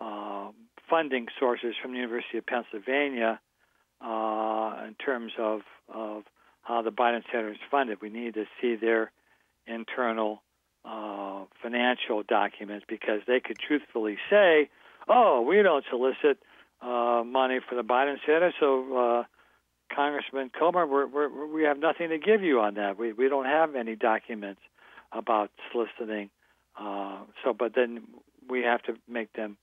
uh, 0.00 0.48
funding 0.88 1.26
sources 1.38 1.74
from 1.80 1.92
the 1.92 1.98
University 1.98 2.38
of 2.38 2.46
Pennsylvania 2.46 3.40
uh, 4.00 4.84
in 4.86 4.94
terms 4.94 5.32
of, 5.38 5.60
of 5.92 6.22
how 6.62 6.82
the 6.82 6.90
Biden 6.90 7.22
Center 7.30 7.50
is 7.50 7.58
funded. 7.70 8.00
We 8.00 8.10
need 8.10 8.34
to 8.34 8.44
see 8.60 8.76
their 8.76 9.10
internal 9.68 10.42
uh, 10.84 11.44
financial 11.62 12.22
documents 12.22 12.86
because 12.88 13.20
they 13.26 13.40
could 13.40 13.58
truthfully 13.58 14.16
say, 14.30 14.70
"Oh, 15.08 15.42
we 15.42 15.62
don't 15.62 15.84
solicit 15.90 16.38
uh, 16.80 17.22
money 17.26 17.60
for 17.68 17.74
the 17.74 17.82
Biden 17.82 18.16
Center, 18.24 18.52
so 18.58 18.96
uh, 18.96 19.24
Congressman 19.94 20.50
Comer, 20.56 20.86
we're, 20.86 21.06
we're, 21.06 21.46
we 21.46 21.62
have 21.64 21.78
nothing 21.78 22.10
to 22.10 22.18
give 22.18 22.42
you 22.42 22.60
on 22.60 22.74
that. 22.74 22.98
We 22.98 23.12
we 23.12 23.28
don't 23.28 23.46
have 23.46 23.74
any 23.74 23.96
documents 23.96 24.60
about 25.12 25.50
soliciting. 25.72 26.30
Uh, 26.78 27.20
so, 27.44 27.52
but 27.52 27.74
then 27.74 28.02
we 28.48 28.62
have 28.62 28.82
to 28.82 28.94
make 29.08 29.32
them 29.32 29.56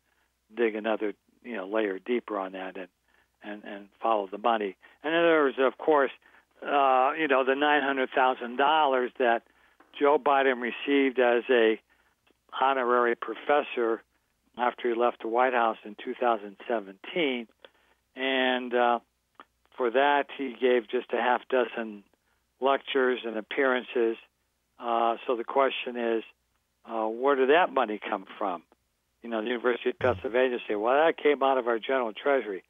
dig 0.55 0.75
another 0.75 1.13
you 1.43 1.55
know 1.55 1.67
layer 1.67 1.99
deeper 1.99 2.37
on 2.37 2.53
that 2.53 2.77
and 2.77 2.87
and 3.43 3.63
and 3.63 3.87
follow 4.01 4.27
the 4.29 4.37
money. 4.37 4.75
And 5.03 5.13
then 5.13 5.21
there 5.21 5.43
was, 5.43 5.53
of 5.59 5.77
course, 5.77 6.11
uh, 6.63 7.11
you 7.17 7.27
know, 7.27 7.43
the 7.45 7.55
nine 7.55 7.83
hundred 7.83 8.09
thousand 8.13 8.57
dollars 8.57 9.11
that 9.19 9.43
Joe 9.99 10.17
Biden 10.17 10.61
received 10.61 11.19
as 11.19 11.43
a 11.49 11.79
honorary 12.61 13.15
professor 13.15 14.01
after 14.57 14.89
he 14.93 14.99
left 14.99 15.21
the 15.21 15.27
White 15.27 15.53
House 15.53 15.77
in 15.83 15.95
2017, 16.03 17.47
and 18.15 18.73
uh, 18.73 18.99
for 19.75 19.91
that 19.91 20.27
he 20.37 20.55
gave 20.59 20.89
just 20.89 21.11
a 21.13 21.17
half 21.17 21.41
dozen 21.49 22.03
lectures 22.61 23.19
and 23.25 23.37
appearances. 23.37 24.17
Uh, 24.79 25.15
so 25.27 25.35
the 25.35 25.43
question 25.43 25.97
is, 25.97 26.23
uh, 26.89 27.05
where 27.07 27.35
did 27.35 27.49
that 27.49 27.73
money 27.73 27.99
come 28.09 28.25
from? 28.37 28.63
You 29.21 29.29
know, 29.29 29.41
the 29.41 29.47
University 29.47 29.89
of 29.89 29.99
Pennsylvania 29.99 30.59
say, 30.67 30.75
well, 30.75 30.93
that 30.93 31.17
came 31.17 31.41
out 31.41 31.57
of 31.57 31.67
our 31.67 31.79
general 31.79 32.13
treasury. 32.13 32.63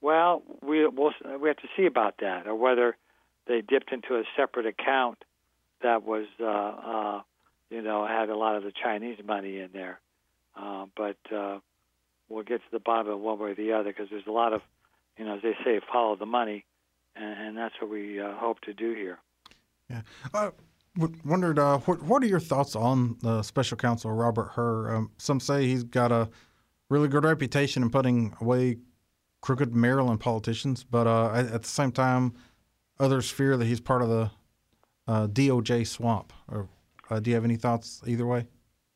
Well, 0.00 0.42
we 0.62 0.86
we'll, 0.86 1.12
we 1.40 1.48
have 1.48 1.58
to 1.58 1.68
see 1.76 1.86
about 1.86 2.14
that, 2.20 2.46
or 2.46 2.54
whether 2.54 2.96
they 3.46 3.60
dipped 3.60 3.92
into 3.92 4.14
a 4.14 4.22
separate 4.36 4.66
account 4.66 5.22
that 5.82 6.04
was, 6.04 6.26
uh, 6.40 6.44
uh, 6.44 7.22
you 7.70 7.82
know, 7.82 8.06
had 8.06 8.28
a 8.28 8.36
lot 8.36 8.56
of 8.56 8.62
the 8.62 8.72
Chinese 8.72 9.18
money 9.24 9.58
in 9.60 9.70
there. 9.72 10.00
Uh, 10.56 10.86
but 10.96 11.16
uh, 11.34 11.58
we'll 12.28 12.44
get 12.44 12.58
to 12.58 12.70
the 12.72 12.80
bottom 12.80 13.12
of 13.12 13.20
one 13.20 13.38
way 13.38 13.50
or 13.50 13.54
the 13.54 13.72
other 13.72 13.90
because 13.90 14.08
there's 14.10 14.26
a 14.26 14.32
lot 14.32 14.52
of, 14.52 14.60
you 15.16 15.24
know, 15.24 15.36
as 15.36 15.42
they 15.42 15.56
say, 15.64 15.80
follow 15.92 16.16
the 16.16 16.26
money, 16.26 16.64
and, 17.14 17.48
and 17.48 17.56
that's 17.56 17.74
what 17.80 17.90
we 17.90 18.20
uh, 18.20 18.34
hope 18.34 18.60
to 18.60 18.72
do 18.72 18.94
here. 18.94 19.18
Yeah. 19.88 20.02
Uh, 20.34 20.50
wondered 21.24 21.58
uh, 21.58 21.78
what 21.78 22.02
what 22.02 22.22
are 22.22 22.26
your 22.26 22.40
thoughts 22.40 22.74
on 22.74 23.16
the 23.22 23.42
special 23.42 23.76
counsel 23.76 24.10
Robert 24.10 24.50
Hur? 24.54 24.94
Um, 24.94 25.10
some 25.18 25.40
say 25.40 25.66
he's 25.66 25.84
got 25.84 26.12
a 26.12 26.28
really 26.88 27.08
good 27.08 27.24
reputation 27.24 27.82
in 27.82 27.90
putting 27.90 28.34
away 28.40 28.78
crooked 29.40 29.74
Maryland 29.74 30.20
politicians, 30.20 30.84
but 30.84 31.06
uh, 31.06 31.32
at 31.32 31.62
the 31.62 31.68
same 31.68 31.92
time, 31.92 32.34
others 32.98 33.30
fear 33.30 33.56
that 33.56 33.66
he's 33.66 33.80
part 33.80 34.02
of 34.02 34.08
the 34.08 34.30
uh, 35.08 35.26
DOJ 35.26 35.86
swamp. 35.86 36.32
Or, 36.48 36.68
uh, 37.10 37.18
do 37.18 37.30
you 37.30 37.34
have 37.34 37.44
any 37.44 37.56
thoughts 37.56 38.02
either 38.06 38.26
way? 38.26 38.46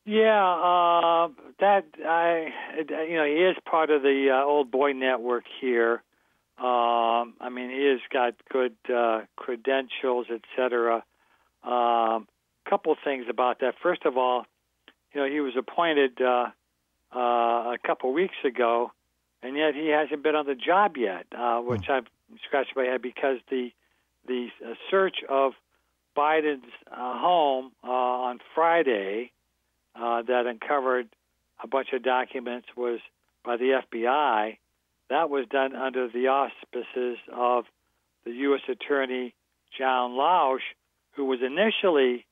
Yeah, 0.04 0.44
uh, 0.44 1.28
that 1.58 1.86
I, 2.04 2.48
you 2.76 3.16
know, 3.16 3.24
he 3.24 3.42
is 3.42 3.56
part 3.68 3.90
of 3.90 4.02
the 4.02 4.28
uh, 4.32 4.44
old 4.44 4.70
boy 4.70 4.92
network 4.92 5.44
here. 5.60 6.02
Um, 6.58 7.34
I 7.40 7.48
mean, 7.50 7.70
he 7.70 7.86
has 7.86 8.00
got 8.12 8.34
good 8.50 8.76
uh, 8.92 9.22
credentials, 9.36 10.26
et 10.30 10.42
cetera. 10.56 11.02
Um, 11.64 12.28
couple 12.68 12.94
things 13.02 13.26
about 13.28 13.60
that. 13.60 13.74
First 13.82 14.04
of 14.04 14.16
all, 14.16 14.44
you 15.12 15.20
know, 15.20 15.28
he 15.28 15.40
was 15.40 15.54
appointed 15.58 16.20
uh, 16.20 16.46
uh, 17.14 17.18
a 17.18 17.76
couple 17.84 18.12
weeks 18.12 18.36
ago 18.44 18.92
and 19.42 19.56
yet 19.56 19.74
he 19.74 19.88
hasn't 19.88 20.22
been 20.22 20.34
on 20.34 20.46
the 20.46 20.54
job 20.54 20.96
yet, 20.96 21.26
uh, 21.36 21.60
which 21.60 21.86
hmm. 21.86 21.92
I've 21.92 22.06
scratched 22.44 22.72
my 22.76 22.84
head 22.84 23.02
because 23.02 23.38
the 23.50 23.70
the 24.26 24.48
uh, 24.64 24.74
search 24.88 25.16
of 25.28 25.52
Biden's 26.16 26.64
uh, 26.90 27.18
home 27.18 27.72
uh, 27.82 27.90
on 27.90 28.38
Friday 28.54 29.32
uh, 29.94 30.22
that 30.22 30.46
uncovered 30.46 31.08
a 31.62 31.66
bunch 31.66 31.88
of 31.92 32.02
documents 32.02 32.68
was 32.76 33.00
by 33.44 33.56
the 33.56 33.80
FBI. 33.92 34.58
That 35.10 35.30
was 35.30 35.46
done 35.50 35.74
under 35.74 36.08
the 36.08 36.28
auspices 36.28 37.18
of 37.32 37.64
the 38.24 38.32
U.S. 38.32 38.62
Attorney 38.68 39.34
John 39.76 40.12
Lausch, 40.12 40.62
who 41.12 41.24
was 41.24 41.40
initially 41.44 42.26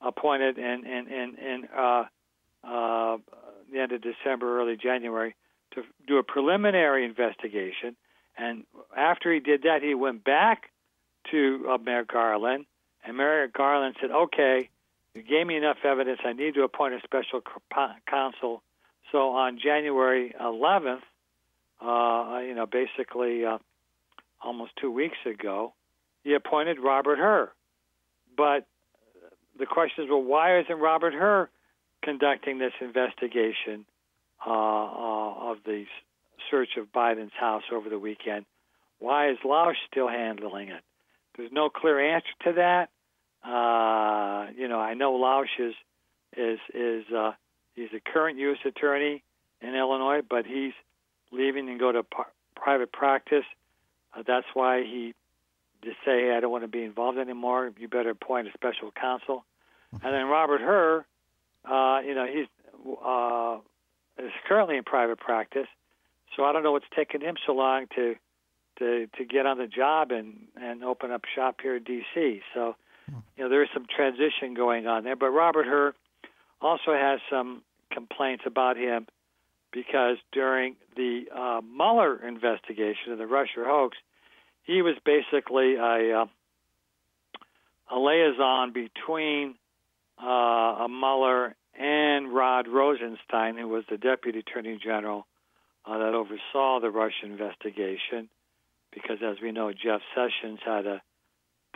appointed 0.00 0.58
in 0.58 0.86
in 0.86 1.08
in, 1.08 1.36
in 1.38 1.68
uh, 1.76 2.04
uh, 2.62 3.16
the 3.72 3.80
end 3.80 3.92
of 3.92 4.02
December, 4.02 4.60
early 4.60 4.76
January 4.76 5.34
to 5.74 5.82
do 6.06 6.18
a 6.18 6.22
preliminary 6.22 7.04
investigation. 7.04 7.96
And 8.36 8.64
after 8.96 9.32
he 9.32 9.40
did 9.40 9.62
that, 9.62 9.82
he 9.82 9.94
went 9.94 10.24
back 10.24 10.70
to 11.30 11.66
uh, 11.70 11.78
Merrick 11.78 12.08
Garland, 12.08 12.66
and 13.04 13.16
Merrick 13.16 13.52
Garland 13.52 13.96
said, 14.00 14.10
"Okay, 14.10 14.68
you 15.14 15.22
gave 15.22 15.46
me 15.46 15.56
enough 15.56 15.78
evidence. 15.84 16.20
I 16.24 16.32
need 16.32 16.54
to 16.54 16.62
appoint 16.62 16.94
a 16.94 17.00
special 17.02 17.42
counsel." 18.06 18.62
So 19.12 19.30
on 19.30 19.58
January 19.58 20.34
11th, 20.40 21.02
uh, 21.80 22.40
you 22.40 22.54
know, 22.54 22.66
basically 22.66 23.44
uh, 23.44 23.58
almost 24.42 24.72
two 24.80 24.90
weeks 24.90 25.18
ago, 25.26 25.72
he 26.22 26.34
appointed 26.34 26.78
Robert 26.80 27.18
Hur. 27.18 27.50
But 28.36 28.66
the 29.58 29.66
question 29.66 30.04
is, 30.04 30.10
well, 30.10 30.22
why 30.22 30.58
isn't 30.60 30.78
Robert 30.78 31.14
Hur 31.14 31.48
conducting 32.02 32.58
this 32.58 32.72
investigation 32.80 33.84
uh, 34.46 34.50
uh, 34.50 35.50
of 35.50 35.58
the 35.64 35.84
search 36.50 36.76
of 36.78 36.92
Biden's 36.92 37.32
house 37.38 37.64
over 37.72 37.88
the 37.88 37.98
weekend? 37.98 38.46
Why 38.98 39.30
is 39.30 39.38
Lausch 39.44 39.76
still 39.90 40.08
handling 40.08 40.68
it? 40.68 40.82
There's 41.36 41.52
no 41.52 41.68
clear 41.68 42.14
answer 42.14 42.28
to 42.44 42.52
that. 42.54 42.88
Uh, 43.44 44.46
you 44.56 44.68
know, 44.68 44.80
I 44.80 44.94
know 44.94 45.12
Lausch 45.12 45.58
is 45.58 45.74
is 46.36 46.58
is 46.74 47.04
uh, 47.14 47.32
he's 47.74 47.90
a 47.94 48.00
current 48.00 48.38
U.S. 48.38 48.58
attorney 48.64 49.22
in 49.60 49.74
Illinois, 49.74 50.20
but 50.28 50.46
he's 50.46 50.72
leaving 51.30 51.68
and 51.68 51.78
go 51.78 51.92
to 51.92 52.02
par- 52.02 52.32
private 52.56 52.92
practice. 52.92 53.44
Uh, 54.16 54.22
that's 54.26 54.46
why 54.54 54.82
he 54.82 55.14
just 55.84 55.98
say, 56.04 56.34
I 56.34 56.40
don't 56.40 56.50
want 56.50 56.64
to 56.64 56.68
be 56.68 56.82
involved 56.82 57.18
anymore. 57.18 57.70
You 57.78 57.88
better 57.88 58.10
appoint 58.10 58.48
a 58.48 58.52
special 58.52 58.90
counsel. 58.90 59.44
And 59.92 60.14
then 60.14 60.26
Robert 60.26 60.60
Hur, 60.60 61.04
uh, 61.64 62.00
you 62.00 62.14
know, 62.14 62.26
he's 62.26 62.46
uh, 63.04 63.58
is 64.18 64.32
currently 64.48 64.76
in 64.76 64.84
private 64.84 65.18
practice, 65.18 65.68
so 66.36 66.44
I 66.44 66.52
don't 66.52 66.62
know 66.62 66.72
what's 66.72 66.84
taken 66.94 67.20
him 67.20 67.36
so 67.46 67.52
long 67.52 67.86
to 67.94 68.16
to 68.78 69.06
to 69.16 69.24
get 69.24 69.46
on 69.46 69.58
the 69.58 69.66
job 69.66 70.10
and 70.10 70.48
and 70.60 70.82
open 70.82 71.10
up 71.10 71.22
shop 71.34 71.60
here 71.62 71.76
in 71.76 71.84
D.C. 71.84 72.42
So, 72.54 72.76
you 73.08 73.44
know, 73.44 73.48
there 73.48 73.62
is 73.62 73.68
some 73.74 73.86
transition 73.94 74.54
going 74.54 74.86
on 74.86 75.04
there. 75.04 75.16
But 75.16 75.30
Robert 75.30 75.66
Hur 75.66 75.94
also 76.60 76.92
has 76.92 77.20
some 77.30 77.62
complaints 77.90 78.44
about 78.46 78.76
him 78.76 79.06
because 79.72 80.16
during 80.32 80.76
the 80.96 81.24
uh, 81.34 81.60
Mueller 81.60 82.26
investigation 82.26 83.12
of 83.12 83.18
the 83.18 83.26
Russia 83.26 83.64
hoax, 83.64 83.96
he 84.62 84.82
was 84.82 84.94
basically 85.04 85.74
a 85.74 86.22
uh, 86.22 86.26
a 87.90 87.98
liaison 87.98 88.72
between 88.72 89.56
uh, 90.22 90.26
a 90.26 90.88
Mueller 90.88 91.54
and 91.78 92.34
Rod 92.34 92.66
Rosenstein, 92.68 93.58
who 93.58 93.68
was 93.68 93.84
the 93.90 93.98
Deputy 93.98 94.38
Attorney 94.38 94.78
General 94.82 95.26
uh, 95.84 95.98
that 95.98 96.14
oversaw 96.14 96.80
the 96.80 96.90
Russia 96.90 97.24
investigation, 97.24 98.30
because 98.92 99.18
as 99.22 99.36
we 99.42 99.52
know, 99.52 99.72
Jeff 99.72 100.00
Sessions 100.14 100.60
had 100.64 100.82
to 100.82 101.02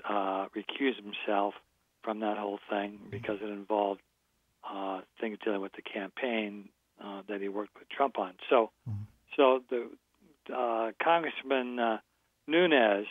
uh, 0.09 0.47
recuse 0.57 0.97
himself 0.97 1.55
from 2.02 2.21
that 2.21 2.38
whole 2.38 2.61
thing 2.71 2.99
because 3.11 3.38
it 3.43 3.49
involved 3.49 4.00
uh, 4.69 5.00
things 5.21 5.38
dealing 5.45 5.61
with 5.61 5.73
the 5.73 5.83
campaign 5.83 6.69
uh, 7.02 7.23
that 7.28 7.40
he 7.40 7.49
worked 7.49 7.78
with 7.78 7.88
Trump 7.88 8.19
on. 8.19 8.35
So, 8.50 8.71
mm-hmm. 8.88 9.02
so 9.37 9.62
the 9.71 9.88
uh, 10.55 10.93
Congressman 11.02 11.78
uh, 11.78 11.99
Nunes 12.47 13.07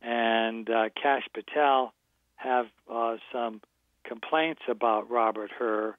and 0.00 0.68
uh, 0.68 0.88
Kash 1.00 1.26
Patel 1.34 1.92
have 2.36 2.66
uh, 2.90 3.16
some 3.32 3.60
complaints 4.04 4.62
about 4.68 5.10
Robert 5.10 5.50
Hur 5.56 5.96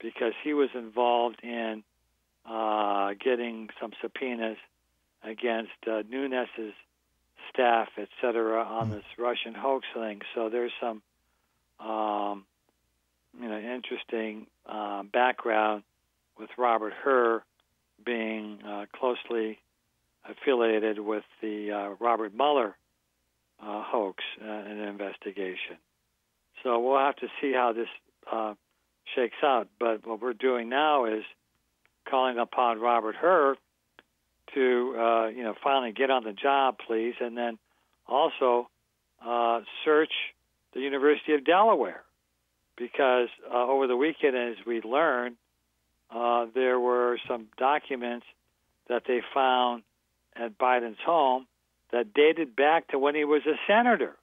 because 0.00 0.32
he 0.44 0.54
was 0.54 0.68
involved 0.74 1.40
in 1.42 1.82
uh, 2.48 3.14
getting 3.22 3.68
some 3.80 3.92
subpoenas 4.00 4.58
against 5.22 5.72
uh, 5.86 6.02
Nunes's 6.08 6.74
staff, 7.52 7.88
et 7.96 8.08
cetera, 8.20 8.62
on 8.62 8.88
mm. 8.88 8.94
this 8.94 9.04
Russian 9.18 9.54
hoax 9.54 9.86
thing. 9.94 10.20
So 10.34 10.48
there's 10.48 10.72
some, 10.80 11.02
um, 11.80 12.44
you 13.40 13.48
know, 13.48 13.58
interesting 13.58 14.46
uh, 14.66 15.02
background 15.04 15.82
with 16.38 16.50
Robert 16.56 16.92
Hur 16.92 17.42
being 18.04 18.58
uh, 18.66 18.86
closely 18.94 19.58
affiliated 20.28 20.98
with 20.98 21.24
the 21.40 21.72
uh, 21.72 22.04
Robert 22.04 22.34
Mueller 22.34 22.76
uh, 23.60 23.82
hoax 23.82 24.22
uh, 24.40 24.48
and 24.48 24.80
investigation. 24.80 25.76
So 26.62 26.78
we'll 26.80 26.98
have 26.98 27.16
to 27.16 27.28
see 27.40 27.52
how 27.52 27.72
this 27.72 27.88
uh, 28.30 28.54
shakes 29.14 29.36
out. 29.42 29.68
But 29.78 30.06
what 30.06 30.20
we're 30.20 30.32
doing 30.32 30.68
now 30.68 31.06
is 31.06 31.24
calling 32.08 32.38
upon 32.38 32.80
Robert 32.80 33.16
Hur 33.16 33.56
to, 34.58 34.94
uh, 34.98 35.26
you 35.28 35.42
know, 35.42 35.54
finally 35.62 35.92
get 35.92 36.10
on 36.10 36.24
the 36.24 36.32
job, 36.32 36.76
please, 36.86 37.14
and 37.20 37.36
then 37.36 37.58
also 38.06 38.68
uh, 39.24 39.60
search 39.84 40.12
the 40.74 40.80
University 40.80 41.34
of 41.34 41.44
Delaware 41.44 42.02
because 42.76 43.28
over 43.50 43.86
the 43.86 43.96
weekend, 43.96 44.36
as 44.36 44.56
we 44.66 44.80
learned, 44.80 45.36
there 46.54 46.78
were 46.78 47.18
some 47.26 47.46
documents 47.56 48.26
that 48.88 49.02
they 49.06 49.20
found 49.34 49.82
at 50.36 50.58
Biden's 50.58 50.98
home 51.04 51.46
that 51.92 52.12
dated 52.14 52.54
back 52.54 52.88
to 52.88 52.98
when 52.98 53.14
he 53.14 53.24
was 53.24 53.42
a 53.46 53.56
senator. 53.66 54.16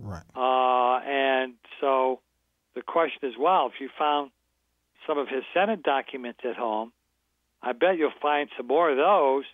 Right. 0.00 0.22
Uh, 0.34 1.00
and 1.00 1.54
so 1.80 2.20
the 2.74 2.82
question 2.82 3.28
is, 3.28 3.34
well, 3.38 3.66
if 3.66 3.80
you 3.80 3.88
found 3.98 4.30
some 5.06 5.18
of 5.18 5.28
his 5.28 5.42
Senate 5.52 5.82
documents 5.82 6.40
at 6.48 6.56
home, 6.56 6.92
I 7.62 7.72
bet 7.72 7.98
you'll 7.98 8.12
find 8.22 8.48
some 8.56 8.68
more 8.68 8.90
of 8.90 8.96
those. 8.96 9.44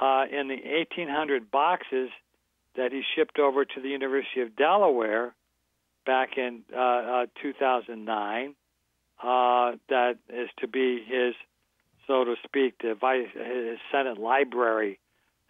Uh, 0.00 0.24
in 0.30 0.48
the 0.48 0.56
1,800 0.56 1.50
boxes 1.50 2.10
that 2.76 2.92
he 2.92 3.02
shipped 3.14 3.38
over 3.38 3.64
to 3.64 3.80
the 3.80 3.88
University 3.88 4.40
of 4.40 4.56
Delaware 4.56 5.34
back 6.06 6.36
in 6.36 6.62
uh, 6.74 6.78
uh, 6.78 7.26
2009. 7.42 8.54
Uh, 9.22 9.72
that 9.88 10.18
is 10.28 10.48
to 10.58 10.66
be 10.66 11.02
his, 11.06 11.34
so 12.06 12.24
to 12.24 12.34
speak, 12.44 12.74
the 12.82 12.94
vice, 12.94 13.28
his 13.34 13.78
Senate 13.92 14.18
library 14.18 14.98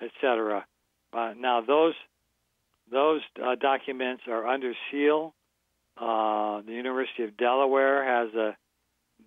etc. 0.03 0.64
Uh, 1.12 1.33
now 1.38 1.61
those 1.61 1.95
those 2.90 3.21
uh, 3.42 3.55
documents 3.55 4.25
are 4.29 4.47
under 4.47 4.75
seal. 4.90 5.35
The 5.97 6.73
University 6.73 7.25
of 7.25 7.37
Delaware 7.37 8.05
has 8.05 8.35
a 8.35 8.57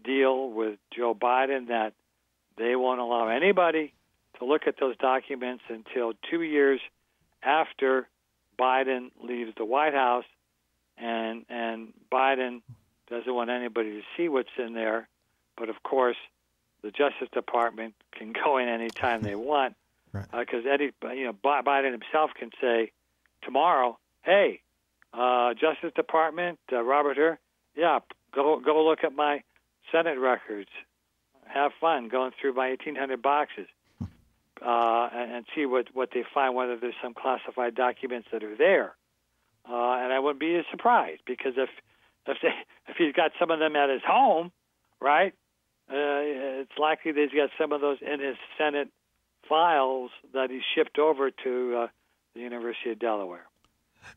deal 0.03 0.49
with 0.49 0.77
Joe 0.95 1.15
Biden 1.15 1.67
that 1.67 1.93
they 2.57 2.75
won't 2.75 2.99
allow 2.99 3.27
anybody 3.27 3.93
to 4.39 4.45
look 4.45 4.67
at 4.67 4.75
those 4.79 4.97
documents 4.97 5.63
until 5.69 6.13
two 6.29 6.41
years 6.41 6.79
after 7.43 8.07
Biden 8.59 9.11
leaves 9.21 9.51
the 9.57 9.65
White 9.65 9.93
House, 9.93 10.25
and 10.97 11.45
and 11.49 11.93
Biden 12.11 12.61
doesn't 13.09 13.33
want 13.33 13.49
anybody 13.49 13.91
to 13.91 14.01
see 14.17 14.29
what's 14.29 14.49
in 14.57 14.73
there. 14.73 15.07
But 15.57 15.69
of 15.69 15.83
course, 15.83 16.17
the 16.81 16.91
Justice 16.91 17.29
Department 17.33 17.93
can 18.17 18.33
go 18.33 18.57
in 18.57 18.67
anytime 18.67 19.21
they 19.21 19.35
want 19.51 19.75
because 20.13 20.65
right. 20.65 20.65
uh, 20.65 20.73
Eddie, 20.73 20.91
you 21.15 21.25
know, 21.25 21.33
Biden 21.33 21.91
himself 21.91 22.31
can 22.37 22.51
say 22.61 22.91
tomorrow, 23.43 23.97
"Hey, 24.23 24.61
uh, 25.13 25.53
Justice 25.53 25.91
Department, 25.95 26.59
uh, 26.71 26.81
Robert 26.81 27.17
Hur, 27.17 27.37
yeah, 27.75 27.99
go 28.33 28.59
go 28.59 28.85
look 28.85 29.03
at 29.03 29.13
my 29.13 29.43
Senate 29.91 30.17
records. 30.19 30.69
Have 31.47 31.71
fun 31.79 32.09
going 32.09 32.31
through 32.39 32.53
my 32.53 32.69
1,800 32.69 33.21
boxes." 33.21 33.67
Uh, 34.61 35.09
and, 35.13 35.45
see 35.53 35.65
what, 35.65 35.87
what 35.93 36.09
they 36.13 36.23
find, 36.33 36.55
whether 36.55 36.77
there's 36.77 36.95
some 37.03 37.13
classified 37.13 37.75
documents 37.75 38.27
that 38.31 38.41
are 38.41 38.55
there. 38.55 38.95
Uh, 39.69 39.99
and 39.99 40.13
I 40.13 40.19
wouldn't 40.19 40.39
be 40.39 40.61
surprised 40.71 41.21
because 41.25 41.53
if 41.57 41.69
if 42.27 42.37
they, 42.41 42.49
if 42.87 42.97
he's 42.97 43.13
got 43.13 43.31
some 43.39 43.51
of 43.51 43.59
them 43.59 43.75
at 43.75 43.89
his 43.89 44.01
home, 44.07 44.51
right, 45.01 45.33
uh, 45.89 46.61
it's 46.61 46.77
likely 46.79 47.11
that 47.11 47.27
he's 47.29 47.37
got 47.37 47.49
some 47.59 47.71
of 47.71 47.81
those 47.81 47.97
in 48.01 48.19
his 48.19 48.37
Senate 48.57 48.89
files 49.47 50.11
that 50.33 50.49
he 50.49 50.61
shipped 50.73 50.97
over 50.97 51.29
to 51.31 51.77
uh, 51.77 51.87
the 52.33 52.41
University 52.41 52.91
of 52.91 52.99
Delaware. 52.99 53.45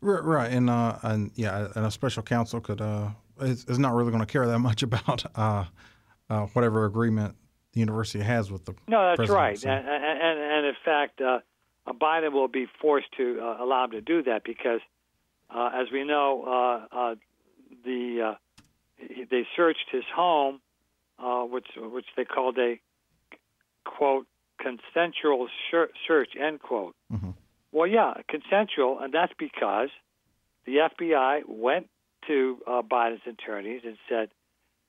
Right, 0.00 0.52
and 0.52 0.68
uh, 0.68 0.98
and 1.02 1.30
yeah, 1.34 1.68
and 1.74 1.86
a 1.86 1.90
special 1.90 2.22
counsel 2.22 2.60
could 2.60 2.80
uh, 2.80 3.08
is, 3.40 3.64
is 3.64 3.78
not 3.78 3.94
really 3.94 4.10
going 4.10 4.24
to 4.24 4.30
care 4.30 4.46
that 4.46 4.58
much 4.58 4.82
about 4.82 5.24
uh, 5.34 5.64
uh, 6.28 6.46
whatever 6.52 6.84
agreement 6.84 7.36
the 7.72 7.80
university 7.80 8.22
has 8.22 8.50
with 8.50 8.64
the. 8.64 8.74
No, 8.86 9.14
that's 9.16 9.30
right, 9.30 9.58
so. 9.58 9.68
and, 9.68 9.88
and, 9.88 10.38
and 10.38 10.66
in 10.66 10.74
fact, 10.84 11.20
uh, 11.20 11.40
Biden 11.86 12.32
will 12.32 12.48
be 12.48 12.66
forced 12.80 13.08
to 13.16 13.40
uh, 13.40 13.62
allow 13.62 13.84
him 13.84 13.92
to 13.92 14.00
do 14.00 14.22
that 14.24 14.44
because, 14.44 14.80
uh, 15.54 15.70
as 15.74 15.88
we 15.92 16.04
know, 16.04 16.44
uh, 16.92 16.96
uh, 16.96 17.14
the 17.84 18.34
uh, 18.34 18.34
they 19.30 19.46
searched 19.56 19.86
his 19.90 20.04
home, 20.14 20.60
uh, 21.18 21.42
which 21.42 21.68
which 21.76 22.06
they 22.16 22.24
called 22.24 22.58
a 22.58 22.80
quote 23.84 24.26
consensual 24.58 25.48
search, 25.70 26.30
end 26.40 26.60
quote. 26.60 26.94
Mm-hmm. 27.12 27.30
Well, 27.72 27.86
yeah, 27.86 28.14
consensual, 28.28 28.98
and 29.00 29.12
that's 29.12 29.32
because 29.38 29.90
the 30.66 30.88
FBI 30.98 31.42
went 31.46 31.88
to 32.26 32.58
uh, 32.66 32.82
Biden's 32.82 33.22
attorneys 33.26 33.82
and 33.84 33.96
said, 34.08 34.30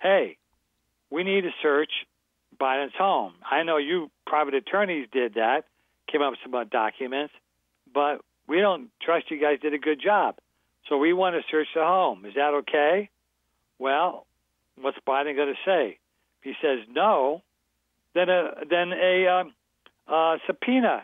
hey, 0.01 0.37
we 1.09 1.23
need 1.23 1.41
to 1.41 1.51
search 1.61 1.91
Biden's 2.60 2.93
home. 2.98 3.34
I 3.50 3.63
know 3.63 3.78
you 3.78 4.12
private 4.26 4.54
attorneys 4.54 5.08
did 5.12 5.36
that, 5.36 5.63
came 6.12 6.22
up 6.22 6.32
with 6.32 6.39
some 6.43 6.69
documents, 6.69 7.34
but 7.93 8.22
we 8.48 8.60
don't 8.60 8.89
trust 9.02 9.32
you 9.32 9.39
guys 9.39 9.60
did 9.62 9.74
a 9.74 9.78
good 9.78 10.02
job. 10.02 10.36
So 10.88 10.98
we 10.98 11.13
want 11.13 11.36
to 11.36 11.41
search 11.52 11.67
the 11.76 11.82
home. 11.84 12.26
Is 12.26 12.34
that 12.36 12.54
okay? 12.62 13.10
Well, 13.78 14.26
what's 14.80 14.98
Biden 15.08 15.36
going 15.36 15.54
to 15.54 15.60
say? 15.65 15.98
If 16.41 16.43
he 16.43 16.54
says 16.62 16.80
no, 16.91 17.43
then 18.15 18.30
a 18.30 18.52
then 18.69 18.91
a 18.93 19.28
um, 19.28 19.54
uh, 20.08 20.38
subpoena 20.48 21.04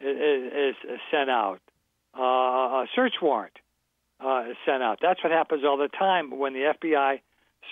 is, 0.00 0.16
is, 0.16 0.74
sent 1.10 1.30
out, 1.30 1.60
uh, 2.16 2.22
a 2.22 2.86
search 2.94 3.14
warrant. 3.20 3.58
uh, 4.20 4.44
is 4.50 4.56
sent 4.64 4.82
out. 4.82 4.98
That's 5.02 5.22
what 5.22 5.32
happens 5.32 5.64
all 5.64 5.76
the 5.76 5.88
time 5.88 6.38
when 6.38 6.52
the 6.52 6.72
FBI 6.82 7.20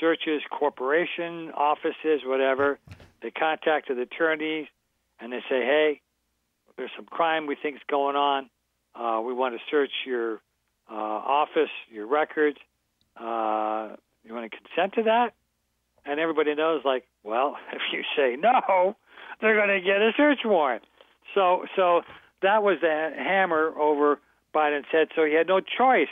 searches 0.00 0.42
corporation 0.50 1.50
offices, 1.54 2.22
whatever. 2.24 2.78
They 3.22 3.30
contact 3.30 3.88
the 3.88 4.00
attorneys 4.00 4.66
and 5.20 5.33
they 5.33 5.40
say, 5.48 5.62
"Hey, 5.62 6.00
there's 6.76 6.90
some 6.96 7.07
crime 7.07 7.46
we 7.46 7.57
think 7.57 7.76
is 7.76 7.83
going 7.88 8.16
on. 8.16 8.50
Uh, 8.94 9.20
we 9.20 9.33
want 9.33 9.54
to 9.54 9.61
search 9.70 9.90
your 10.07 10.40
uh, 10.90 10.94
office, 10.94 11.70
your 11.90 12.07
records. 12.07 12.59
Uh, 13.16 13.96
you 14.24 14.35
want 14.35 14.50
to 14.50 14.57
consent 14.57 14.94
to 14.94 15.02
that?" 15.04 15.35
And 16.07 16.20
everybody 16.20 16.54
knows, 16.54 16.83
like, 16.85 17.07
well, 17.22 17.57
if 17.72 17.83
you 17.92 18.02
say 18.16 18.37
no, 18.37 18.96
they're 19.40 19.57
going 19.57 19.68
to 19.68 19.80
get 19.80 20.00
a 20.00 20.12
search 20.16 20.40
warrant. 20.44 20.85
So, 21.35 21.64
so 21.76 22.02
that 22.42 22.62
was 22.62 22.78
the 22.80 23.11
hammer 23.16 23.72
over 23.78 24.20
Biden's 24.54 24.87
head. 24.90 25.09
So 25.16 25.24
he 25.24 25.35
had 25.35 25.48
no 25.48 25.61
choice 25.61 26.09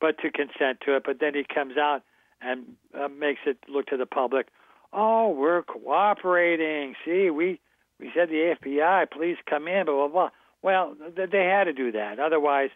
but 0.00 0.18
to 0.18 0.30
consent 0.30 0.80
to 0.86 0.96
it. 0.96 1.04
But 1.04 1.20
then 1.20 1.34
he 1.34 1.44
comes 1.44 1.76
out 1.76 2.02
and 2.40 2.76
uh, 2.98 3.08
makes 3.08 3.40
it 3.46 3.58
look 3.68 3.86
to 3.86 3.96
the 3.96 4.06
public, 4.06 4.48
oh, 4.92 5.30
we're 5.30 5.62
cooperating. 5.62 6.94
See, 7.04 7.30
we 7.30 7.60
we 7.98 8.10
said 8.14 8.28
the 8.28 8.54
FBI, 8.62 9.10
please 9.10 9.36
come 9.48 9.68
in, 9.68 9.86
blah 9.86 9.94
blah 9.94 10.08
blah. 10.08 10.30
Well, 10.62 10.94
they 11.16 11.44
had 11.44 11.64
to 11.64 11.72
do 11.72 11.92
that. 11.92 12.18
Otherwise, 12.18 12.70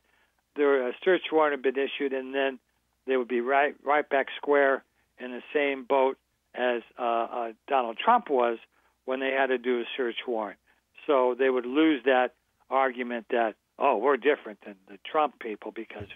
the 0.57 0.93
search 1.05 1.23
warrant 1.31 1.53
had 1.53 1.75
been 1.75 1.83
issued, 1.83 2.13
and 2.13 2.35
then 2.35 2.59
they 3.07 3.17
would 3.17 3.29
be 3.29 3.41
right 3.41 3.75
right 3.85 4.09
back 4.09 4.29
square 4.37 4.85
in 5.19 5.33
the 5.33 5.43
same 5.53 5.85
boat 5.85 6.19
as 6.55 6.83
uh, 6.99 7.03
uh, 7.03 7.53
Donald 7.69 7.99
Trump 8.03 8.31
was 8.31 8.59
when 9.05 9.21
they 9.21 9.31
had 9.31 9.47
to 9.47 9.59
do 9.59 9.81
a 9.81 9.85
search 9.97 10.17
warrant. 10.27 10.59
So 11.07 11.35
they 11.39 11.51
would 11.51 11.67
lose 11.67 12.03
that 12.05 12.35
argument 12.71 13.27
that 13.31 13.55
oh 13.79 13.97
we're 13.97 14.17
different 14.17 14.61
than 14.65 14.77
the 14.89 14.99
Trump 15.11 15.39
people 15.39 15.73
because 15.73 16.09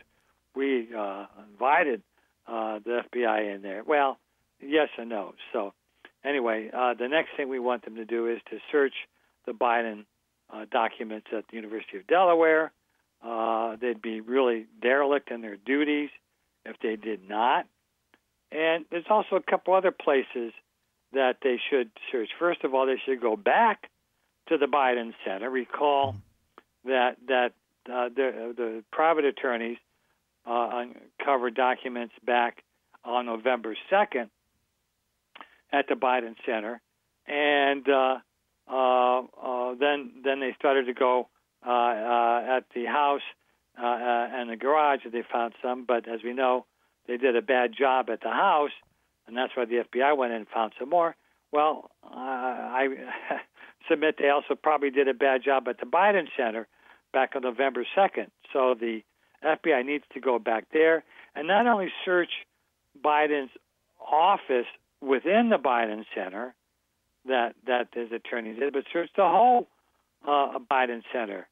we 0.54 0.88
uh, 0.96 1.26
invited 1.50 2.02
uh, 2.48 2.78
the 2.84 3.02
FBI 3.14 3.54
in 3.54 3.62
there. 3.62 3.82
Well, 3.86 4.18
yes 4.60 4.88
and 4.98 5.10
no. 5.10 5.34
So 5.52 5.74
anyway, 6.24 6.70
uh, 6.74 6.94
the 6.94 7.08
next 7.08 7.30
thing 7.36 7.48
we 7.48 7.58
want 7.58 7.84
them 7.84 7.96
to 7.96 8.04
do 8.04 8.26
is 8.26 8.40
to 8.50 8.58
search 8.72 8.94
the 9.46 9.52
Biden 9.52 10.04
uh, 10.52 10.64
documents 10.70 11.28
at 11.36 11.44
the 11.48 11.56
University 11.56 11.98
of 11.98 12.06
Delaware. 12.06 12.72
Uh, 13.24 13.76
they'd 13.80 14.00
be 14.00 14.20
really 14.20 14.66
derelict 14.80 15.30
in 15.30 15.40
their 15.40 15.56
duties 15.56 16.10
if 16.64 16.76
they 16.82 16.96
did 16.96 17.28
not. 17.28 17.66
And 18.50 18.84
there's 18.90 19.04
also 19.10 19.36
a 19.36 19.42
couple 19.42 19.74
other 19.74 19.90
places 19.90 20.52
that 21.12 21.38
they 21.42 21.60
should 21.70 21.90
search. 22.10 22.30
First 22.38 22.64
of 22.64 22.74
all, 22.74 22.86
they 22.86 23.00
should 23.04 23.20
go 23.20 23.36
back 23.36 23.90
to 24.48 24.56
the 24.56 24.66
Biden 24.66 25.12
Center. 25.24 25.50
Recall 25.50 26.16
that 26.84 27.16
that 27.26 27.52
uh, 27.90 28.08
the, 28.14 28.54
the 28.56 28.84
private 28.92 29.24
attorneys 29.24 29.78
uh, 30.48 30.84
uncovered 31.20 31.54
documents 31.54 32.14
back 32.24 32.62
on 33.04 33.26
November 33.26 33.76
2nd 33.92 34.30
at 35.72 35.86
the 35.88 35.94
Biden 35.94 36.34
Center, 36.46 36.80
and 37.26 37.86
uh, 37.88 38.18
uh, 38.70 39.18
uh, 39.20 39.74
then 39.78 40.12
then 40.24 40.40
they 40.40 40.54
started 40.58 40.86
to 40.86 40.94
go 40.94 41.28
at 41.62 42.64
the 42.74 42.86
house 42.86 43.22
and 43.76 44.50
the 44.50 44.56
garage. 44.56 45.00
And 45.04 45.12
they 45.12 45.22
found 45.30 45.54
some, 45.62 45.84
but 45.86 46.08
as 46.08 46.20
we 46.24 46.32
know, 46.32 46.64
they 47.06 47.16
did 47.16 47.36
a 47.36 47.42
bad 47.42 47.72
job 47.78 48.08
at 48.10 48.20
the 48.22 48.30
house, 48.30 48.70
and 49.26 49.36
that's 49.36 49.52
why 49.54 49.66
the 49.66 49.84
FBI 49.84 50.16
went 50.16 50.32
in 50.32 50.38
and 50.38 50.48
found 50.48 50.72
some 50.78 50.88
more. 50.88 51.14
Well, 51.52 51.90
uh, 52.04 52.08
I 52.16 52.88
submit 53.88 54.16
they 54.18 54.30
also 54.30 54.54
probably 54.54 54.90
did 54.90 55.08
a 55.08 55.14
bad 55.14 55.42
job 55.44 55.68
at 55.68 55.78
the 55.78 55.86
Biden 55.86 56.28
Center 56.36 56.66
back 57.12 57.32
on 57.36 57.42
November 57.42 57.86
2nd. 57.96 58.28
So 58.52 58.74
the 58.78 59.02
FBI 59.44 59.84
needs 59.84 60.04
to 60.14 60.20
go 60.20 60.38
back 60.38 60.66
there 60.72 61.04
and 61.34 61.46
not 61.46 61.66
only 61.66 61.88
search 62.04 62.30
Biden's 63.02 63.50
office 64.00 64.66
within 65.00 65.50
the 65.50 65.58
Biden 65.58 66.04
Center 66.14 66.54
that 67.26 67.54
that 67.66 67.88
his 67.92 68.10
attorney 68.12 68.54
did, 68.54 68.72
but 68.72 68.84
search 68.92 69.10
the 69.16 69.28
whole 69.28 69.68
uh, 70.26 70.58
Biden 70.70 71.02
Center. 71.12 71.46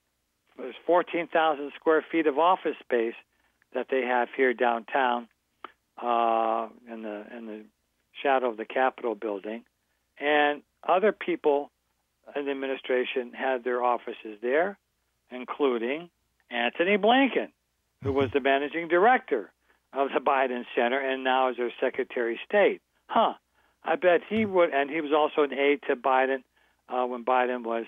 There's 0.56 0.74
14,000 0.86 1.72
square 1.78 2.04
feet 2.10 2.26
of 2.26 2.38
office 2.38 2.76
space 2.80 3.14
that 3.74 3.88
they 3.90 4.02
have 4.02 4.28
here 4.34 4.54
downtown 4.54 5.28
uh, 6.02 6.68
in 6.90 7.02
the 7.02 7.24
in 7.36 7.46
the 7.46 7.64
shadow 8.22 8.48
of 8.50 8.56
the 8.56 8.64
Capitol 8.64 9.14
building, 9.14 9.64
and 10.18 10.62
other 10.86 11.12
people 11.12 11.70
in 12.34 12.46
the 12.46 12.50
administration 12.50 13.32
had 13.32 13.62
their 13.64 13.84
offices 13.84 14.38
there, 14.40 14.78
including 15.30 16.08
Anthony 16.50 16.96
Blinken, 16.96 17.48
who 18.02 18.12
was 18.12 18.30
the 18.32 18.40
managing 18.40 18.88
director 18.88 19.52
of 19.92 20.08
the 20.12 20.20
Biden 20.20 20.64
Center 20.74 20.98
and 20.98 21.24
now 21.24 21.50
is 21.50 21.56
their 21.56 21.72
Secretary 21.80 22.34
of 22.34 22.40
State. 22.46 22.80
Huh. 23.06 23.34
I 23.84 23.96
bet 23.96 24.20
he 24.28 24.44
would, 24.44 24.70
and 24.74 24.90
he 24.90 25.00
was 25.00 25.12
also 25.12 25.42
an 25.42 25.56
aide 25.56 25.80
to 25.88 25.96
Biden 25.96 26.42
uh, 26.88 27.06
when 27.06 27.24
Biden 27.24 27.64
was 27.64 27.84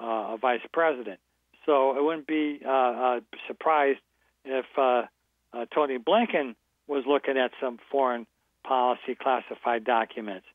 uh, 0.00 0.34
a 0.34 0.38
vice 0.40 0.60
president. 0.72 1.18
So 1.64 1.96
it 1.96 2.02
wouldn't 2.02 2.28
be 2.28 2.60
uh, 2.64 2.70
uh, 2.70 3.20
surprised 3.48 3.98
if 4.44 4.64
uh, 4.78 5.02
uh, 5.52 5.66
Tony 5.74 5.98
Blinken 5.98 6.54
was 6.86 7.04
looking 7.06 7.36
at 7.36 7.50
some 7.60 7.78
foreign 7.90 8.26
policy 8.64 9.16
classified 9.20 9.84
documents. 9.84 10.46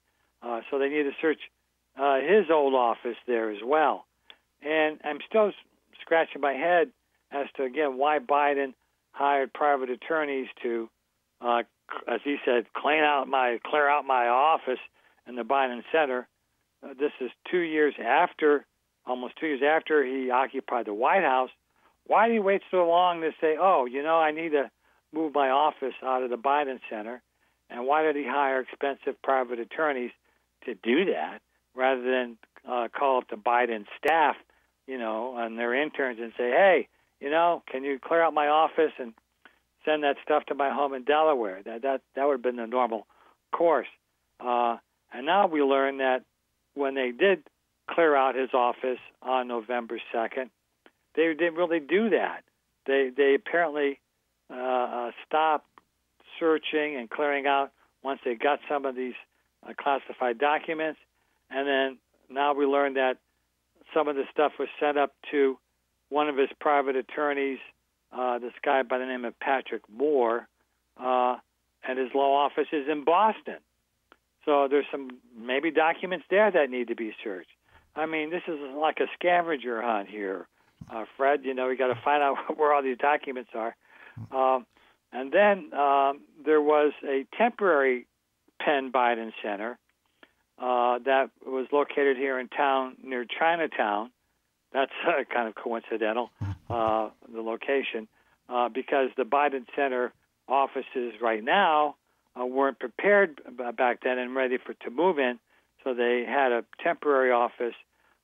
Uh, 0.42 0.62
so 0.70 0.80
they 0.80 0.90
need 0.90 1.04
to 1.04 1.12
search 1.22 1.40
uh, 2.00 2.20
his 2.20 2.50
old 2.50 2.74
office 2.74 3.18
there 3.28 3.52
as 3.52 3.60
well. 3.64 4.06
And 4.62 5.00
I'm 5.04 5.20
still 5.28 5.52
scratching 6.02 6.42
my 6.42 6.54
head 6.54 6.90
as 7.32 7.48
to, 7.58 7.64
again, 7.64 7.98
why 7.98 8.20
Biden 8.20 8.74
hired 9.12 9.54
private 9.54 9.90
attorneys 9.90 10.48
to, 10.64 10.90
uh, 11.42 11.64
as 12.08 12.22
he 12.24 12.38
said, 12.46 12.66
clean 12.74 13.04
out 13.04 13.28
my, 13.28 13.60
clear 13.66 13.90
out 13.90 14.06
my 14.06 14.28
office 14.28 14.80
in 15.28 15.36
the 15.36 15.44
Biden 15.44 15.84
Center. 15.92 16.28
Uh, 16.84 16.94
this 17.00 17.12
is 17.20 17.30
two 17.50 17.60
years 17.60 17.94
after, 18.04 18.66
almost 19.06 19.36
two 19.40 19.48
years 19.48 19.62
after 19.64 20.04
he 20.04 20.30
occupied 20.32 20.86
the 20.86 20.94
White 20.94 21.24
House. 21.24 21.50
Why 22.08 22.28
did 22.28 22.34
he 22.34 22.40
wait 22.40 22.62
so 22.72 22.88
long 22.88 23.22
to 23.22 23.32
say, 23.40 23.58
oh, 23.60 23.86
you 23.86 24.04
know, 24.04 24.18
I 24.18 24.32
need 24.32 24.50
to 24.50 24.72
move 25.14 25.34
my 25.34 25.50
office 25.50 25.94
out 26.04 26.24
of 26.24 26.30
the 26.30 26.38
Biden 26.38 26.80
Center? 26.90 27.22
And 27.70 27.86
why 27.86 28.04
did 28.04 28.16
he 28.16 28.26
hire 28.26 28.62
expensive 28.62 29.22
private 29.22 29.60
attorneys 29.60 30.12
to 30.66 30.74
do 30.74 31.06
that 31.06 31.40
rather 31.76 32.02
than 32.02 32.38
uh, 32.70 32.88
call 32.90 33.20
up 33.20 33.30
the 33.30 33.38
Biden 33.38 33.86
staff, 33.98 34.36
you 34.88 34.98
know, 34.98 35.38
and 35.38 35.58
their 35.58 35.74
interns 35.74 36.20
and 36.20 36.34
say, 36.38 36.50
hey, 36.50 36.88
you 37.22 37.30
know, 37.30 37.64
can 37.72 37.84
you 37.84 38.00
clear 38.04 38.24
out 38.24 38.34
my 38.34 38.48
office 38.48 38.92
and 39.00 39.14
send 39.86 40.04
that 40.04 40.18
stuff 40.24 40.44
to 40.48 40.56
my 40.56 40.72
home 40.72 40.94
in 40.94 41.04
Delaware? 41.04 41.62
That 41.64 41.84
that 41.84 42.02
that 42.16 42.26
would 42.26 42.34
have 42.34 42.42
been 42.42 42.56
the 42.58 42.68
normal 42.68 43.06
course. 43.54 43.88
Uh, 44.40 44.78
and 45.14 45.26
now 45.26 45.48
we 45.48 45.62
learn 45.62 46.00
that 46.00 46.24
when 46.74 46.96
they 46.96 47.12
did 47.12 47.44
clear 47.90 48.16
out 48.16 48.36
his 48.36 48.50
office 48.54 49.00
on 49.22 49.48
November 49.48 50.00
2nd, 50.14 50.50
they 51.16 51.34
didn't 51.34 51.56
really 51.56 51.80
do 51.80 52.10
that. 52.10 52.44
They 52.88 53.12
they 53.16 53.36
apparently 53.36 54.00
uh, 54.50 54.56
uh, 54.56 55.12
stopped 55.28 55.68
searching 56.40 56.96
and 56.98 57.10
clearing 57.10 57.46
out 57.46 57.72
once 58.04 58.20
they 58.26 58.34
got 58.34 58.60
some 58.68 58.86
of 58.86 58.96
these 58.96 59.14
uh, 59.68 59.74
classified 59.80 60.40
documents, 60.40 61.00
and 61.52 61.68
then 61.68 61.98
now 62.32 62.56
we 62.56 62.66
learn 62.66 62.96
that 62.96 63.18
some 63.94 64.08
of 64.08 64.16
the 64.16 64.24
stuff 64.32 64.54
was 64.58 64.70
sent 64.80 64.98
up 64.98 65.14
to 65.30 65.60
one 66.12 66.28
of 66.28 66.38
his 66.38 66.50
private 66.60 66.96
attorneys, 66.96 67.60
uh, 68.12 68.38
this 68.38 68.54
guy 68.64 68.84
by 68.84 68.98
the 68.98 69.06
name 69.06 69.26
of 69.26 69.40
Patrick 69.40 69.82
Moore, 69.90 70.48
uh, 71.02 71.38
and 71.88 71.98
his 71.98 72.10
law 72.14 72.46
office 72.46 72.68
is 72.72 72.88
in 72.90 73.04
Boston. 73.06 73.58
So 74.46 74.68
there's 74.70 74.86
some 74.92 75.20
maybe 75.40 75.72
documents 75.72 76.26
there 76.30 76.52
that 76.52 76.70
need 76.70 76.90
to 76.90 76.96
be 76.96 77.14
searched. 77.24 77.50
I 77.96 78.06
mean, 78.06 78.30
this 78.30 78.44
is 78.48 78.60
like 78.76 79.00
a 79.00 79.08
scavenger 79.14 79.82
hunt 79.82 80.10
here, 80.10 80.48
uh, 80.94 81.06
Fred. 81.16 81.42
You 81.44 81.54
know, 81.54 81.68
we 81.68 81.78
got 81.78 81.88
to 81.88 82.00
find 82.04 82.22
out 82.22 82.38
where 82.58 82.74
all 82.74 82.84
these 82.84 82.98
documents 82.98 83.52
are. 83.56 83.76
Um, 84.32 84.66
and 85.14 85.32
then 85.32 85.74
um, 85.74 86.22
there 86.46 86.62
was 86.62 86.92
a 87.08 87.26
temporary 87.38 88.06
Penn 88.60 88.92
Biden 88.92 89.32
Center 89.42 89.78
uh, 90.58 91.00
that 91.06 91.30
was 91.46 91.68
located 91.72 92.18
here 92.18 92.38
in 92.38 92.48
town 92.50 92.98
near 93.04 93.26
Chinatown. 93.26 94.12
That's 94.74 94.92
uh, 95.08 95.24
kind 95.34 95.48
of 95.48 95.56
coincidental, 95.56 96.32
uh, 96.70 97.10
the 97.34 97.42
location, 97.42 98.08
uh, 98.50 98.70
because 98.70 99.10
the 99.18 99.24
Biden 99.24 99.66
Center 99.76 100.14
offices 100.48 101.14
right 101.22 101.44
now 101.44 101.96
uh, 102.40 102.46
weren't 102.46 102.80
prepared 102.80 103.42
back 103.78 104.00
then 104.04 104.18
and 104.18 104.36
ready 104.36 104.58
for 104.58 104.74
to 104.74 104.90
move 104.90 105.20
in, 105.20 105.40
so 105.84 105.94
they 105.94 106.26
had 106.28 106.52
a 106.52 106.64
temporary 106.84 107.32
office 107.32 107.76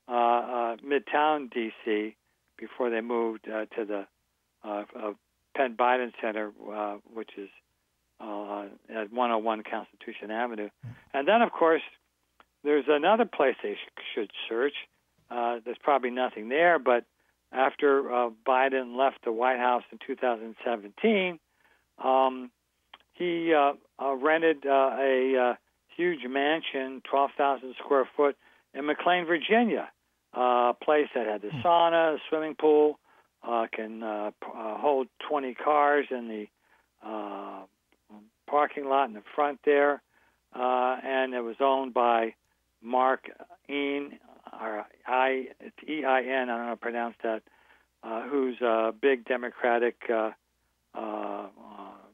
uh, 0.07 0.11
uh, 0.11 0.75
midtown 0.77 1.51
D.C. 1.51 2.15
before 2.57 2.89
they 2.89 3.01
moved 3.01 3.47
uh, 3.49 3.65
to 3.75 3.85
the 3.85 4.07
uh, 4.63 4.83
uh, 4.97 5.11
Penn 5.55 5.75
Biden 5.77 6.11
Center, 6.21 6.51
uh, 6.71 6.97
which 7.13 7.31
is 7.37 7.49
uh, 8.19 8.65
at 8.89 9.11
101 9.11 9.63
Constitution 9.69 10.31
Avenue. 10.31 10.69
And 11.13 11.27
then, 11.27 11.41
of 11.41 11.51
course, 11.51 11.81
there's 12.63 12.85
another 12.87 13.25
place 13.25 13.55
they 13.61 13.73
sh- 13.73 14.01
should 14.15 14.31
search. 14.49 14.73
Uh, 15.29 15.59
there's 15.63 15.77
probably 15.81 16.09
nothing 16.11 16.49
there, 16.49 16.79
but 16.79 17.05
after 17.51 18.11
uh, 18.13 18.29
Biden 18.45 18.97
left 18.97 19.23
the 19.23 19.31
White 19.31 19.59
House 19.59 19.83
in 19.91 19.99
2017, 20.05 21.39
Um, 22.03 22.51
he 23.13 23.51
uh, 23.53 23.73
uh, 23.99 24.13
rented 24.15 24.65
uh, 24.65 24.91
a 24.99 25.35
uh, 25.35 25.53
huge 25.95 26.19
mansion, 26.29 27.01
12,000 27.09 27.73
square 27.83 28.07
foot, 28.15 28.35
in 28.75 28.85
McLean, 28.85 29.25
Virginia, 29.25 29.89
uh, 30.37 30.71
a 30.71 30.75
place 30.79 31.07
that 31.15 31.25
had 31.25 31.41
the 31.41 31.49
sauna, 31.63 32.15
a 32.15 32.19
swimming 32.29 32.53
pool, 32.55 32.99
uh, 33.41 33.65
can 33.73 34.03
uh, 34.03 34.29
p- 34.39 34.47
uh, 34.55 34.77
hold 34.77 35.07
20 35.27 35.55
cars 35.55 36.05
in 36.11 36.27
the 36.27 36.45
uh, 37.03 37.61
parking 38.45 38.85
lot 38.87 39.05
in 39.05 39.13
the 39.13 39.23
front 39.35 39.59
there, 39.65 40.01
uh, 40.55 40.97
and 41.03 41.33
it 41.33 41.41
was 41.41 41.55
owned 41.59 41.93
by 41.93 42.35
Mark 42.83 43.29
Ein, 43.69 44.19
or 44.61 44.85
I, 45.05 45.47
it's 45.59 45.75
E-I-N, 45.87 46.05
I 46.05 46.45
don't 46.45 46.47
know 46.47 46.63
how 46.65 46.69
to 46.71 46.77
pronounce 46.77 47.15
that, 47.23 47.43
uh, 48.03 48.23
who's 48.23 48.59
a 48.61 48.93
big 48.99 49.25
Democratic 49.25 49.95
uh, 50.09 50.31
uh, 50.95 50.99
uh, 50.99 51.47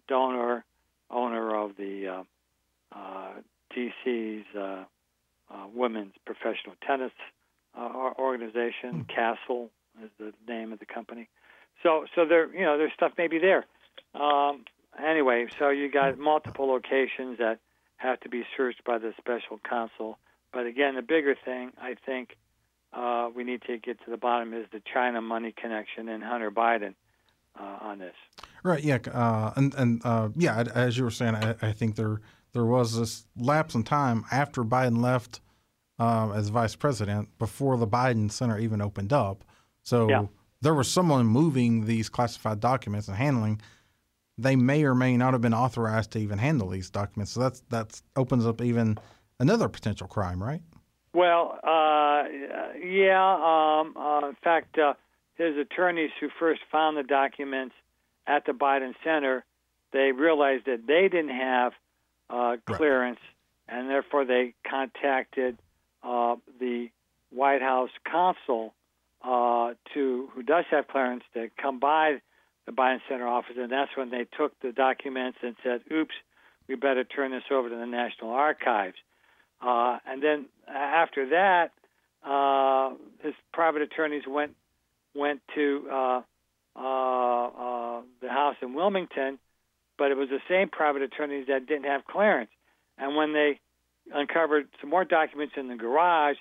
donor, 0.08 0.66
owner 1.10 1.56
of 1.56 1.76
the 1.78 2.08
uh, 2.08 2.24
uh, 2.96 3.32
DC's 3.76 4.46
uh, 4.56 4.84
uh, 5.54 5.68
women's 5.74 6.14
professional 6.26 6.76
tennis 6.86 7.12
uh, 7.78 7.82
or- 7.82 8.20
organization. 8.20 9.06
Castle 9.14 9.70
is 10.04 10.10
the 10.20 10.34
name 10.48 10.74
of 10.74 10.80
the 10.80 10.86
company. 10.86 11.30
So, 11.82 12.06
so 12.16 12.26
there, 12.26 12.54
you 12.54 12.64
know, 12.66 12.78
there's 12.78 12.94
stuff 12.94 13.14
maybe 13.18 13.40
there. 13.40 13.66
Um, 14.14 14.66
anyway, 15.04 15.48
so 15.60 15.70
you 15.70 15.92
got 15.92 16.18
multiple 16.18 16.68
locations 16.68 17.38
that 17.40 17.60
have 17.98 18.20
to 18.22 18.30
be 18.30 18.44
searched 18.56 18.84
by 18.84 18.98
the 18.98 19.14
special 19.18 19.60
counsel. 19.68 20.18
But 20.54 20.66
again, 20.66 20.96
the 20.96 21.02
bigger 21.02 21.36
thing 21.44 21.72
I 21.82 21.96
think 22.06 22.38
uh, 22.94 23.30
we 23.36 23.44
need 23.44 23.64
to 23.64 23.78
get 23.78 24.04
to 24.06 24.12
the 24.12 24.18
bottom 24.18 24.54
is 24.54 24.66
the 24.72 24.82
China 24.94 25.20
money 25.22 25.52
connection 25.52 26.08
and 26.10 26.24
Hunter 26.24 26.52
Biden 26.52 26.94
uh, 27.60 27.78
on 27.82 28.00
this. 28.00 28.14
Right. 28.64 28.84
Yeah. 28.84 29.00
Uh, 29.12 29.52
and 29.56 29.74
and 29.76 30.02
uh, 30.06 30.30
yeah, 30.36 30.64
as 30.74 30.98
you 30.98 31.04
were 31.04 31.12
saying, 31.12 31.36
I, 31.36 31.56
I 31.62 31.72
think 31.72 31.96
there 31.96 32.22
there 32.54 32.66
was 32.66 32.98
this 32.98 33.26
lapse 33.36 33.74
in 33.76 33.84
time 33.84 34.26
after 34.32 34.64
Biden 34.64 35.02
left 35.02 35.42
um, 36.00 36.32
as 36.34 36.50
vice 36.50 36.76
president 36.76 37.30
before 37.40 37.78
the 37.78 37.88
Biden 37.88 38.32
Center 38.32 38.60
even 38.60 38.80
opened 38.82 39.12
up. 39.12 39.44
So 39.82 40.08
Yeah. 40.10 40.26
there 40.62 40.74
was 40.74 40.88
someone 40.88 41.26
moving 41.26 41.86
these 41.86 42.10
classified 42.10 42.60
documents 42.60 43.08
and 43.08 43.18
handling. 43.18 43.60
They 44.38 44.56
may 44.56 44.84
or 44.84 44.96
may 44.96 45.18
not 45.18 45.34
have 45.34 45.42
been 45.42 45.54
authorized 45.54 46.12
to 46.12 46.20
even 46.20 46.38
handle 46.40 46.70
these 46.70 46.90
documents. 46.90 47.32
So 47.32 47.40
that's 47.40 47.64
that's 47.70 48.04
opens 48.16 48.46
up 48.46 48.62
even 48.62 48.98
another 49.44 49.68
potential 49.68 50.08
crime, 50.08 50.42
right? 50.42 50.62
Well, 51.14 51.60
uh, 51.64 52.24
yeah. 52.82 53.34
Um, 53.36 53.96
uh, 53.96 54.30
in 54.30 54.36
fact, 54.44 54.80
uh, 54.80 54.94
his 55.36 55.58
attorneys 55.58 56.12
who 56.20 56.30
first 56.40 56.62
found 56.72 56.98
the 56.98 57.04
documents 57.04 57.76
at 58.26 58.46
the 58.46 58.54
Biden 58.54 58.94
Center, 59.04 59.44
they 59.92 60.12
realized 60.12 60.66
that 60.66 60.88
they 60.88 61.10
didn't 61.10 61.38
have 61.38 61.74
uh, 62.30 62.56
clearance, 62.66 63.20
and 63.68 63.90
therefore 63.90 64.26
they 64.26 64.56
contacted 64.68 65.60
uh, 66.04 66.36
the 66.60 66.90
White 67.30 67.62
House 67.62 67.92
counsel 68.10 68.74
uh, 69.24 69.74
to 69.94 70.30
who 70.34 70.42
does 70.42 70.66
have 70.72 70.88
clearance 70.88 71.24
to 71.34 71.50
come 71.62 71.80
by 71.80 72.22
the 72.66 72.72
Biden 72.72 73.02
Center 73.10 73.28
office, 73.28 73.56
and 73.58 73.72
that's 73.72 73.92
when 73.96 74.10
they 74.10 74.26
took 74.38 74.58
the 74.62 74.72
documents 74.72 75.38
and 75.44 75.56
said, 75.64 75.82
"Oops, 75.92 76.16
we 76.68 76.76
better 76.76 77.04
turn 77.04 77.32
this 77.32 77.44
over 77.52 77.70
to 77.70 77.76
the 77.76 77.86
National 77.86 78.32
Archives." 78.32 78.96
Uh, 79.64 79.98
and 80.06 80.22
then 80.22 80.46
after 80.68 81.30
that, 81.30 81.72
uh, 82.26 82.96
his 83.22 83.34
private 83.54 83.82
attorneys 83.82 84.24
went 84.28 84.56
went 85.16 85.42
to 85.56 85.88
uh, 85.92 86.22
uh, 86.76 87.48
uh, 87.48 88.02
the 88.22 88.30
house 88.30 88.56
in 88.62 88.74
Wilmington, 88.74 89.38
but 89.98 90.12
it 90.12 90.18
was 90.18 90.30
the 90.30 90.40
same 90.50 90.70
private 90.70 91.04
attorneys 91.04 91.48
that 91.48 91.68
didn't 91.68 91.86
have 91.86 92.04
clearance. 92.06 92.50
And 92.98 93.16
when 93.16 93.34
they 93.34 93.60
uncovered 94.12 94.68
some 94.82 94.90
more 94.90 95.06
documents 95.06 95.54
in 95.56 95.68
the 95.68 95.76
garage, 95.76 96.38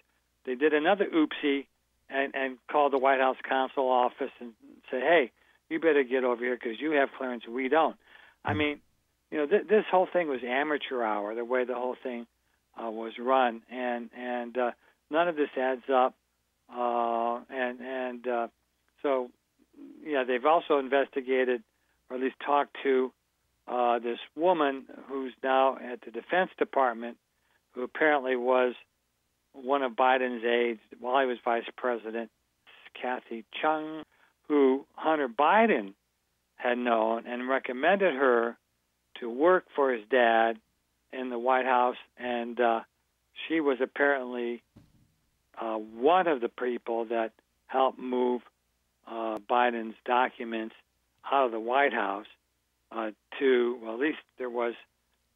they 0.46 0.54
did 0.54 0.72
another 0.72 1.06
oopsie 1.06 1.66
and, 2.08 2.34
and 2.34 2.58
called 2.70 2.92
the 2.92 2.98
White 2.98 3.20
House 3.20 3.36
counsel 3.46 3.88
office 3.88 4.32
and 4.40 4.52
said, 4.90 5.02
"Hey, 5.02 5.30
you 5.68 5.78
better 5.78 6.02
get 6.02 6.24
over 6.24 6.42
here 6.42 6.58
because 6.60 6.80
you 6.80 6.92
have 6.92 7.10
clearance, 7.16 7.44
we 7.46 7.68
don't." 7.68 7.96
I 8.44 8.54
mean, 8.54 8.80
you 9.30 9.38
know, 9.38 9.46
th- 9.46 9.68
this 9.68 9.84
whole 9.90 10.08
thing 10.12 10.28
was 10.28 10.40
amateur 10.44 11.02
hour. 11.02 11.34
The 11.34 11.44
way 11.44 11.64
the 11.64 11.74
whole 11.74 11.96
thing 12.02 12.26
uh, 12.80 12.90
was 12.90 13.12
run, 13.18 13.62
and 13.70 14.10
and 14.16 14.56
uh, 14.56 14.70
none 15.10 15.28
of 15.28 15.36
this 15.36 15.50
adds 15.56 15.88
up. 15.92 16.14
Uh, 16.74 17.40
and 17.50 17.80
and 17.80 18.28
uh, 18.28 18.48
so, 19.02 19.30
yeah, 20.04 20.24
they've 20.24 20.46
also 20.46 20.78
investigated, 20.78 21.62
or 22.08 22.16
at 22.16 22.22
least 22.22 22.36
talked 22.44 22.76
to, 22.82 23.12
uh, 23.68 23.98
this 23.98 24.18
woman 24.36 24.84
who's 25.08 25.32
now 25.42 25.76
at 25.76 26.00
the 26.04 26.10
Defense 26.10 26.50
Department, 26.58 27.16
who 27.72 27.82
apparently 27.82 28.36
was 28.36 28.74
one 29.52 29.82
of 29.82 29.92
Biden's 29.92 30.44
aides 30.44 30.80
while 30.98 31.20
he 31.20 31.26
was 31.26 31.38
vice 31.44 31.64
president, 31.76 32.30
Kathy 33.00 33.44
Chung, 33.60 34.02
who 34.48 34.86
Hunter 34.94 35.28
Biden 35.28 35.94
had 36.56 36.78
known 36.78 37.26
and 37.26 37.48
recommended 37.48 38.14
her 38.14 38.56
to 39.20 39.30
work 39.30 39.64
for 39.74 39.92
his 39.92 40.02
dad 40.10 40.58
in 41.12 41.30
the 41.30 41.38
White 41.38 41.66
House, 41.66 41.96
and 42.16 42.58
uh, 42.60 42.80
she 43.48 43.60
was 43.60 43.78
apparently 43.80 44.62
uh, 45.60 45.74
one 45.76 46.26
of 46.26 46.40
the 46.40 46.48
people 46.48 47.06
that 47.06 47.32
helped 47.66 47.98
move 47.98 48.42
uh, 49.06 49.38
Biden's 49.50 49.96
documents 50.04 50.74
out 51.30 51.46
of 51.46 51.52
the 51.52 51.60
White 51.60 51.92
House 51.92 52.26
uh, 52.90 53.10
to, 53.38 53.78
well, 53.82 53.94
at 53.94 54.00
least 54.00 54.18
there 54.38 54.50
was 54.50 54.74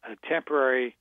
a 0.05 0.17
temporary 0.29 0.97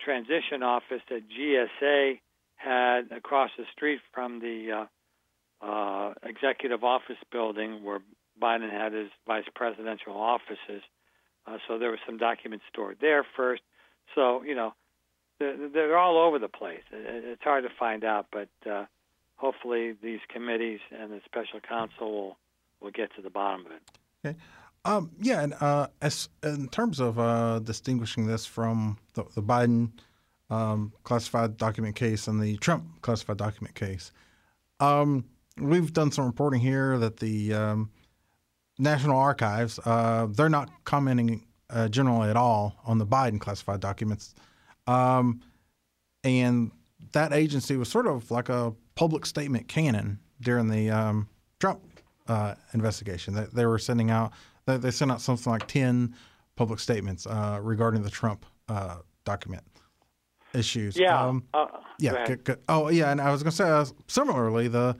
transition 0.00 0.62
office 0.62 1.00
that 1.08 1.22
GSA 1.28 2.20
had 2.56 3.12
across 3.12 3.50
the 3.56 3.64
street 3.72 4.00
from 4.12 4.40
the 4.40 4.86
uh, 5.62 5.66
uh, 5.66 6.14
executive 6.24 6.84
office 6.84 7.16
building 7.30 7.84
where 7.84 8.00
Biden 8.40 8.70
had 8.70 8.92
his 8.92 9.08
vice 9.26 9.44
presidential 9.54 10.14
offices. 10.14 10.82
So 11.68 11.78
there 11.78 11.90
was 11.90 11.98
some 12.06 12.18
documents 12.18 12.64
stored 12.72 12.98
there 13.00 13.26
first. 13.36 13.62
So 14.14 14.42
you 14.42 14.54
know, 14.54 14.74
they're, 15.38 15.68
they're 15.68 15.98
all 15.98 16.18
over 16.18 16.38
the 16.38 16.48
place. 16.48 16.82
It's 16.92 17.42
hard 17.42 17.64
to 17.64 17.70
find 17.78 18.04
out, 18.04 18.26
but 18.32 18.48
uh, 18.70 18.86
hopefully 19.36 19.94
these 20.02 20.20
committees 20.28 20.80
and 20.90 21.10
the 21.10 21.20
special 21.24 21.60
counsel 21.60 22.12
will 22.12 22.36
will 22.80 22.90
get 22.90 23.14
to 23.16 23.22
the 23.22 23.30
bottom 23.30 23.66
of 23.66 23.72
it. 23.72 23.82
Okay. 24.24 24.38
Um, 24.84 25.10
yeah, 25.20 25.42
and 25.42 25.54
uh, 25.60 25.86
as 26.00 26.28
in 26.42 26.68
terms 26.68 26.98
of 26.98 27.18
uh, 27.18 27.60
distinguishing 27.60 28.26
this 28.26 28.44
from 28.46 28.98
the, 29.14 29.24
the 29.34 29.42
Biden 29.42 29.92
um, 30.50 30.92
classified 31.04 31.56
document 31.56 31.94
case 31.94 32.26
and 32.26 32.42
the 32.42 32.56
Trump 32.56 32.84
classified 33.00 33.36
document 33.36 33.76
case, 33.76 34.10
um, 34.80 35.24
we've 35.56 35.92
done 35.92 36.10
some 36.10 36.26
reporting 36.26 36.60
here 36.60 36.98
that 36.98 37.18
the 37.18 37.54
um, 37.54 37.90
National 38.78 39.18
Archives 39.18 39.78
uh, 39.84 40.26
they're 40.30 40.48
not 40.48 40.70
commenting 40.84 41.46
uh, 41.72 41.88
generally 41.88 42.28
at 42.28 42.36
all 42.36 42.76
on 42.84 42.98
the 42.98 43.06
Biden 43.06 43.40
classified 43.40 43.80
documents, 43.80 44.34
um, 44.86 45.40
and 46.24 46.70
that 47.12 47.32
agency 47.32 47.76
was 47.76 47.88
sort 47.88 48.06
of 48.06 48.30
like 48.30 48.48
a 48.48 48.72
public 48.94 49.26
statement 49.26 49.68
canon 49.68 50.18
during 50.40 50.68
the 50.68 50.90
um, 50.90 51.28
Trump 51.60 51.82
uh, 52.28 52.54
investigation. 52.74 53.34
They, 53.34 53.46
they 53.52 53.66
were 53.66 53.78
sending 53.78 54.10
out 54.10 54.32
they, 54.66 54.76
they 54.76 54.90
sent 54.90 55.10
out 55.10 55.20
something 55.20 55.52
like 55.52 55.66
ten 55.66 56.14
public 56.56 56.78
statements 56.78 57.26
uh, 57.26 57.58
regarding 57.62 58.02
the 58.02 58.10
Trump 58.10 58.46
uh, 58.68 58.96
document 59.24 59.64
issues. 60.54 60.96
Yeah. 60.96 61.26
Um, 61.26 61.44
uh, 61.54 61.66
yeah. 61.98 62.26
good- 62.26 62.44
good. 62.44 62.58
Oh, 62.68 62.88
yeah. 62.88 63.10
And 63.10 63.20
I 63.20 63.32
was 63.32 63.42
going 63.42 63.50
to 63.52 63.56
say, 63.56 63.68
uh, 63.68 63.86
similarly, 64.06 64.68
the 64.68 64.96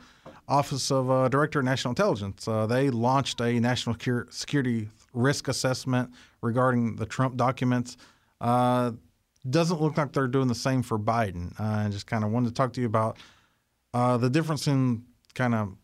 Office 0.48 0.90
of 0.90 1.10
uh, 1.10 1.28
Director 1.28 1.60
of 1.60 1.64
National 1.64 1.92
Intelligence 1.92 2.48
uh, 2.48 2.66
they 2.66 2.90
launched 2.90 3.40
a 3.40 3.60
national 3.60 3.96
security 4.30 4.88
risk 5.12 5.48
assessment 5.48 6.10
regarding 6.40 6.96
the 6.96 7.06
Trump 7.06 7.36
documents. 7.36 7.96
Uh, 8.40 8.92
doesn't 9.48 9.80
look 9.80 9.96
like 9.96 10.12
they're 10.12 10.28
doing 10.28 10.48
the 10.48 10.54
same 10.54 10.82
for 10.82 10.98
Biden. 10.98 11.58
Uh, 11.58 11.86
I 11.86 11.88
just 11.90 12.06
kind 12.06 12.24
of 12.24 12.30
wanted 12.30 12.48
to 12.48 12.54
talk 12.54 12.72
to 12.74 12.80
you 12.80 12.86
about 12.86 13.16
uh, 13.92 14.16
the 14.16 14.30
difference 14.30 14.66
in 14.68 15.04
kind 15.34 15.54
of 15.54 15.74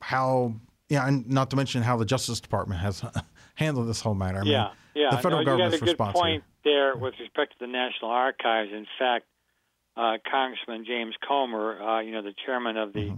how, 0.00 0.54
yeah, 0.88 1.06
and 1.06 1.28
not 1.28 1.50
to 1.50 1.56
mention 1.56 1.82
how 1.82 1.96
the 1.96 2.04
Justice 2.04 2.40
Department 2.40 2.80
has 2.80 3.02
handled 3.54 3.88
this 3.88 4.00
whole 4.00 4.14
matter. 4.14 4.38
I 4.38 4.42
mean, 4.42 4.52
yeah, 4.52 4.70
yeah. 4.94 5.10
the 5.10 5.18
federal 5.18 5.42
no, 5.42 5.44
government's 5.46 5.74
you 5.74 5.80
got 5.80 5.82
a 5.82 5.86
good 5.86 5.92
response 5.92 6.14
here. 6.16 6.22
point 6.22 6.44
there 6.64 6.96
with 6.96 7.14
respect 7.20 7.52
to 7.52 7.58
the 7.60 7.66
National 7.70 8.10
Archives. 8.10 8.70
In 8.72 8.86
fact, 8.98 9.26
uh, 9.96 10.16
Congressman 10.30 10.84
James 10.86 11.14
Comer, 11.26 11.80
uh, 11.80 12.00
you 12.00 12.12
know, 12.12 12.22
the 12.22 12.34
chairman 12.44 12.76
of 12.76 12.92
the 12.92 13.00
Mm-hmm. 13.00 13.16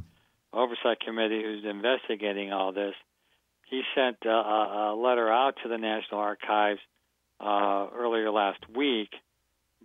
Oversight 0.54 1.00
Committee 1.00 1.42
who's 1.42 1.64
investigating 1.64 2.52
all 2.52 2.72
this, 2.74 2.92
he 3.72 3.80
sent 3.94 4.18
a, 4.26 4.28
a 4.28 4.94
letter 4.94 5.32
out 5.32 5.54
to 5.62 5.68
the 5.70 5.78
National 5.78 6.20
Archives 6.20 6.80
uh, 7.40 7.86
earlier 7.96 8.30
last 8.30 8.60
week, 8.68 9.08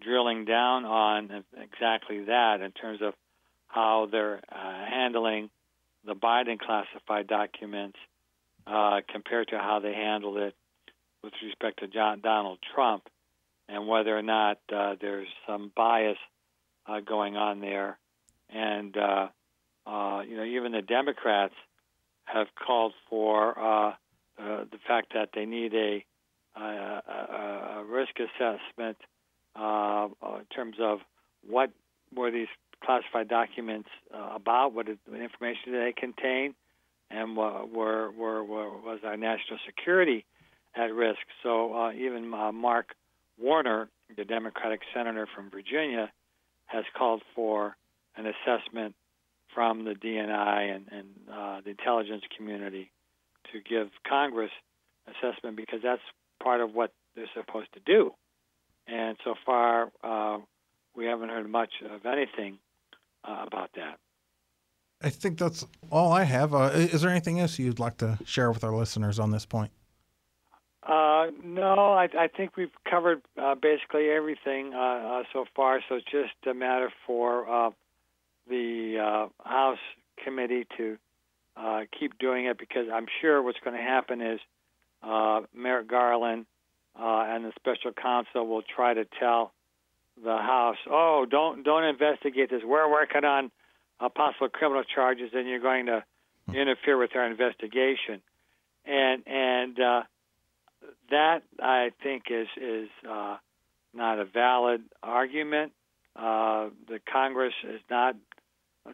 drilling 0.03 0.43
down 0.43 0.83
on 0.83 1.45
exactly 1.55 2.25
that 2.25 2.59
in 2.59 2.73
terms 2.73 3.01
of 3.01 3.13
how 3.69 4.09
they're 4.11 4.41
uh, 4.51 4.85
handling 4.91 5.49
the 6.05 6.15
Biden 6.15 6.59
classified 6.59 7.27
documents 7.27 7.97
uh, 8.67 8.99
compared 9.09 9.47
to 9.47 9.57
how 9.57 9.79
they 9.79 9.93
handled 9.93 10.37
it 10.37 10.53
with 11.23 11.31
respect 11.41 11.79
to 11.79 11.87
John, 11.87 12.19
Donald 12.19 12.59
Trump 12.75 13.07
and 13.69 13.87
whether 13.87 14.17
or 14.17 14.21
not 14.21 14.57
uh, 14.73 14.95
there's 14.99 15.29
some 15.47 15.71
bias 15.73 16.17
uh, 16.87 16.99
going 16.99 17.37
on 17.37 17.61
there. 17.61 17.97
And, 18.49 18.97
uh, 18.97 19.27
uh, 19.85 20.23
you 20.27 20.35
know, 20.35 20.43
even 20.43 20.73
the 20.73 20.81
Democrats 20.81 21.53
have 22.27 22.47
called 22.55 22.93
for 23.09 23.57
uh, 23.57 23.89
uh, 23.89 23.93
the 24.37 24.77
fact 24.87 25.13
that 25.13 25.29
they 25.33 25.45
need 25.45 25.73
a, 25.73 26.05
a, 26.55 26.61
a, 26.61 27.79
a 27.79 27.85
risk 27.85 28.11
assessment 28.19 28.97
uh, 29.55 30.07
uh, 30.21 30.37
in 30.39 30.45
terms 30.53 30.75
of 30.79 30.99
what 31.47 31.71
were 32.13 32.29
these 32.29 32.47
classified 32.83 33.27
documents 33.27 33.89
uh, 34.13 34.33
about, 34.35 34.73
what, 34.73 34.87
information 34.87 35.71
did 35.71 35.81
they 35.81 35.93
contain, 35.93 36.53
and 37.09 37.35
what 37.35 37.71
were, 37.71 38.11
were, 38.11 38.43
were 38.43 38.69
was 38.69 38.99
our 39.03 39.17
national 39.17 39.57
security 39.65 40.25
at 40.75 40.93
risk. 40.93 41.21
So 41.41 41.73
uh, 41.73 41.91
even 41.93 42.27
Mark 42.27 42.93
Warner, 43.39 43.89
the 44.15 44.25
Democratic 44.25 44.81
senator 44.93 45.27
from 45.33 45.49
Virginia, 45.49 46.11
has 46.65 46.83
called 46.95 47.23
for 47.33 47.77
an 48.17 48.25
assessment 48.27 48.93
from 49.57 49.85
the 49.85 49.93
DNI 49.93 50.75
and, 50.75 50.85
and 50.91 51.07
uh, 51.33 51.61
the 51.63 51.71
intelligence 51.71 52.21
community 52.37 52.91
to 53.51 53.59
give 53.67 53.87
Congress 54.07 54.51
assessment 55.07 55.57
because 55.57 55.79
that's 55.83 56.01
part 56.43 56.61
of 56.61 56.75
what 56.75 56.93
they're 57.15 57.25
supposed 57.33 57.73
to 57.73 57.79
do. 57.83 58.11
And 58.85 59.17
so 59.23 59.33
far, 59.43 59.91
uh, 60.03 60.37
we 60.95 61.05
haven't 61.05 61.29
heard 61.29 61.49
much 61.49 61.71
of 61.89 62.05
anything 62.05 62.59
uh, 63.27 63.45
about 63.47 63.71
that. 63.75 63.97
I 65.01 65.09
think 65.09 65.39
that's 65.39 65.65
all 65.89 66.11
I 66.11 66.23
have. 66.23 66.53
Uh, 66.53 66.69
is 66.75 67.01
there 67.01 67.09
anything 67.09 67.39
else 67.39 67.57
you'd 67.57 67.79
like 67.79 67.97
to 67.97 68.19
share 68.25 68.51
with 68.51 68.63
our 68.63 68.75
listeners 68.75 69.17
on 69.17 69.31
this 69.31 69.47
point? 69.47 69.71
Uh, 70.83 71.31
no, 71.43 71.93
I, 71.93 72.07
I 72.15 72.27
think 72.27 72.55
we've 72.57 72.69
covered 72.87 73.23
uh, 73.41 73.55
basically 73.55 74.11
everything 74.11 74.75
uh, 74.75 74.77
uh, 74.77 75.23
so 75.33 75.45
far. 75.55 75.81
So 75.89 75.95
it's 75.95 76.05
just 76.11 76.35
a 76.47 76.53
matter 76.53 76.91
for 77.07 77.49
uh, 77.49 77.71
the 78.49 78.97
uh, 78.99 79.47
House 79.47 79.79
committee 80.23 80.65
to 80.77 80.97
uh, 81.55 81.81
keep 81.97 82.17
doing 82.19 82.45
it 82.45 82.57
because 82.57 82.87
I'm 82.93 83.07
sure 83.21 83.41
what's 83.41 83.59
going 83.63 83.75
to 83.75 83.81
happen 83.81 84.21
is 84.21 84.39
uh, 85.03 85.41
Merrick 85.53 85.87
Garland 85.87 86.45
uh, 86.99 87.23
and 87.27 87.45
the 87.45 87.51
special 87.55 87.91
counsel 87.91 88.47
will 88.47 88.63
try 88.63 88.93
to 88.93 89.05
tell 89.19 89.53
the 90.23 90.37
House, 90.37 90.77
"Oh, 90.89 91.25
don't 91.29 91.63
don't 91.63 91.83
investigate 91.83 92.49
this. 92.49 92.61
We're 92.63 92.89
working 92.89 93.23
on 93.23 93.51
uh, 93.99 94.09
possible 94.09 94.49
criminal 94.49 94.83
charges, 94.83 95.31
and 95.33 95.47
you're 95.47 95.59
going 95.59 95.85
to 95.87 96.03
interfere 96.53 96.97
with 96.97 97.15
our 97.15 97.25
investigation." 97.25 98.21
And 98.85 99.23
and 99.27 99.79
uh, 99.79 100.03
that 101.11 101.43
I 101.61 101.91
think 102.01 102.23
is 102.31 102.47
is 102.57 102.89
uh, 103.07 103.37
not 103.93 104.19
a 104.19 104.25
valid 104.25 104.81
argument. 105.03 105.73
Uh, 106.15 106.69
the 106.87 106.99
Congress 107.11 107.53
is 107.63 107.81
not 107.91 108.15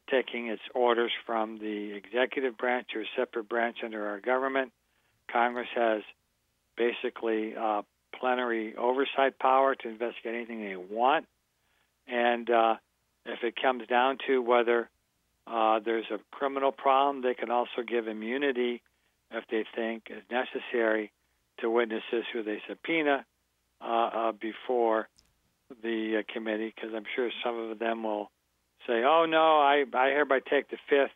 taking 0.09 0.47
its 0.47 0.61
orders 0.73 1.11
from 1.25 1.57
the 1.59 1.93
executive 1.93 2.57
branch 2.57 2.87
or 2.95 3.03
separate 3.17 3.49
branch 3.49 3.77
under 3.83 4.07
our 4.07 4.19
government. 4.19 4.71
Congress 5.31 5.67
has 5.75 6.01
basically 6.77 7.55
uh, 7.55 7.81
plenary 8.19 8.75
oversight 8.75 9.37
power 9.39 9.75
to 9.75 9.89
investigate 9.89 10.35
anything 10.35 10.61
they 10.61 10.75
want, 10.75 11.25
and 12.07 12.49
uh, 12.49 12.75
if 13.25 13.43
it 13.43 13.55
comes 13.61 13.87
down 13.87 14.17
to 14.27 14.41
whether 14.41 14.89
uh, 15.47 15.79
there's 15.83 16.05
a 16.11 16.19
criminal 16.31 16.71
problem, 16.71 17.21
they 17.21 17.33
can 17.33 17.51
also 17.51 17.81
give 17.87 18.07
immunity 18.07 18.81
if 19.31 19.43
they 19.49 19.65
think 19.75 20.03
is 20.09 20.23
necessary 20.29 21.11
to 21.59 21.69
witnesses 21.69 22.25
who 22.31 22.43
they 22.43 22.61
subpoena 22.67 23.25
uh, 23.81 23.85
uh, 23.85 24.31
before 24.31 25.07
the 25.81 26.19
uh, 26.19 26.33
committee, 26.33 26.73
because 26.75 26.91
I'm 26.95 27.05
sure 27.15 27.29
some 27.43 27.57
of 27.57 27.79
them 27.79 28.03
will 28.03 28.29
say, 28.87 29.03
"Oh 29.03 29.25
no, 29.27 29.59
I, 29.59 29.85
I 29.93 30.09
hereby 30.09 30.39
take 30.39 30.69
the 30.69 30.77
fifth. 30.89 31.11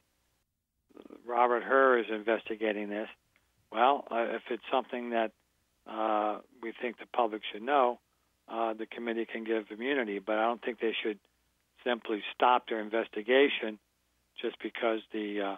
Robert 1.26 1.64
Hur 1.64 2.00
is 2.00 2.06
investigating 2.10 2.90
this." 2.90 3.10
Well, 3.72 4.06
uh, 4.10 4.36
if 4.36 4.44
it's 4.50 4.64
something 4.72 5.10
that 5.12 5.32
uh, 5.90 6.40
we 6.62 6.74
think 6.82 7.00
the 7.00 7.06
public 7.14 7.42
should 7.52 7.62
know, 7.62 8.00
uh, 8.48 8.74
the 8.74 8.86
committee 8.86 9.26
can 9.26 9.44
give 9.44 9.66
immunity. 9.72 10.20
But 10.20 10.38
I 10.38 10.44
don't 10.46 10.62
think 10.64 10.80
they 10.80 10.96
should 11.04 11.20
simply 11.84 12.24
stop 12.34 12.68
their 12.70 12.80
investigation 12.80 13.80
just 14.42 14.58
because 14.62 15.02
the 15.12 15.42
uh, 15.42 15.56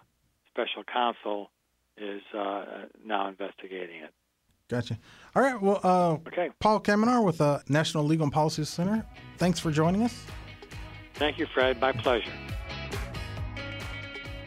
special 0.51 0.83
counsel 0.83 1.51
is 1.97 2.21
uh, 2.37 2.85
now 3.05 3.27
investigating 3.27 4.01
it. 4.03 4.13
Gotcha. 4.69 4.97
All 5.35 5.41
right. 5.41 5.59
Well, 5.59 5.79
uh, 5.83 6.17
Okay. 6.27 6.49
Paul 6.59 6.79
Kamenar 6.79 7.23
with 7.25 7.39
the 7.39 7.61
National 7.67 8.03
Legal 8.03 8.25
and 8.25 8.33
Policy 8.33 8.63
Center. 8.65 9.05
Thanks 9.37 9.59
for 9.59 9.71
joining 9.71 10.03
us. 10.03 10.23
Thank 11.19 11.37
you, 11.37 11.45
Fred. 11.53 11.79
My 11.81 11.91
pleasure. 11.91 12.31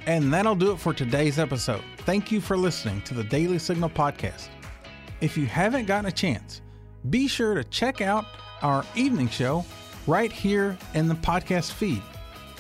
And 0.07 0.33
that'll 0.33 0.57
do 0.57 0.73
it 0.73 0.79
for 0.79 0.93
today's 0.93 1.39
episode. 1.39 1.83
Thank 1.99 2.33
you 2.33 2.41
for 2.41 2.57
listening 2.57 3.03
to 3.03 3.15
the 3.15 3.23
Daily 3.23 3.59
Signal 3.59 3.91
podcast. 3.91 4.49
If 5.21 5.37
you 5.37 5.47
haven't 5.47 5.85
gotten 5.85 6.07
a 6.07 6.13
chance, 6.13 6.63
be 7.11 7.29
sure 7.29 7.55
to 7.55 7.63
check 7.65 8.01
out 8.01 8.25
our 8.63 8.85
evening 8.97 9.29
show 9.29 9.65
right 10.07 10.33
here 10.33 10.77
in 10.95 11.07
the 11.07 11.15
podcast 11.15 11.73
feed 11.73 12.03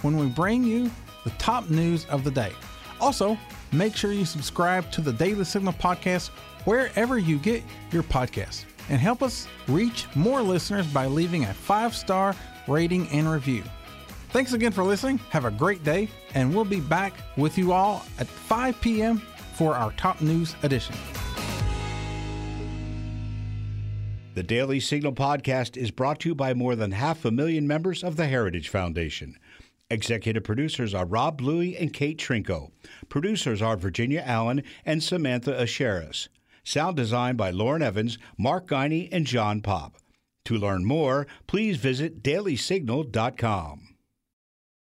when 0.02 0.16
we 0.16 0.26
bring 0.26 0.62
you 0.62 0.90
the 1.24 1.30
top 1.30 1.70
news 1.70 2.04
of 2.06 2.22
the 2.22 2.30
day. 2.30 2.52
Also, 3.00 3.36
make 3.72 3.96
sure 3.96 4.12
you 4.12 4.24
subscribe 4.24 4.88
to 4.92 5.00
the 5.00 5.12
Daily 5.12 5.44
Signal 5.44 5.72
podcast 5.72 6.28
wherever 6.64 7.18
you 7.18 7.38
get 7.38 7.62
your 7.90 8.02
podcasts 8.04 8.66
and 8.88 9.00
help 9.00 9.22
us 9.22 9.48
reach 9.66 10.06
more 10.14 10.42
listeners 10.42 10.86
by 10.86 11.06
leaving 11.06 11.44
a 11.44 11.54
five 11.54 11.94
star 11.94 12.36
rating 12.68 13.08
and 13.08 13.28
review. 13.28 13.64
Thanks 14.32 14.54
again 14.54 14.72
for 14.72 14.82
listening. 14.82 15.18
Have 15.28 15.44
a 15.44 15.50
great 15.50 15.84
day, 15.84 16.08
and 16.34 16.54
we'll 16.54 16.64
be 16.64 16.80
back 16.80 17.12
with 17.36 17.58
you 17.58 17.72
all 17.72 18.02
at 18.18 18.26
5 18.26 18.80
p.m. 18.80 19.18
for 19.52 19.74
our 19.74 19.92
top 19.92 20.22
news 20.22 20.56
edition. 20.62 20.94
The 24.34 24.42
Daily 24.42 24.80
Signal 24.80 25.12
podcast 25.12 25.76
is 25.76 25.90
brought 25.90 26.20
to 26.20 26.30
you 26.30 26.34
by 26.34 26.54
more 26.54 26.74
than 26.74 26.92
half 26.92 27.26
a 27.26 27.30
million 27.30 27.66
members 27.66 28.02
of 28.02 28.16
the 28.16 28.26
Heritage 28.26 28.70
Foundation. 28.70 29.36
Executive 29.90 30.44
producers 30.44 30.94
are 30.94 31.04
Rob 31.04 31.36
Bluey 31.36 31.76
and 31.76 31.92
Kate 31.92 32.16
Trinko. 32.16 32.70
Producers 33.10 33.60
are 33.60 33.76
Virginia 33.76 34.22
Allen 34.24 34.62
and 34.86 35.02
Samantha 35.02 35.52
Aschieris. 35.52 36.28
Sound 36.64 36.96
design 36.96 37.36
by 37.36 37.50
Lauren 37.50 37.82
Evans, 37.82 38.16
Mark 38.38 38.66
Guiney, 38.66 39.10
and 39.12 39.26
John 39.26 39.60
Pop. 39.60 39.98
To 40.46 40.56
learn 40.56 40.86
more, 40.86 41.26
please 41.46 41.76
visit 41.76 42.22
dailysignal.com. 42.22 43.91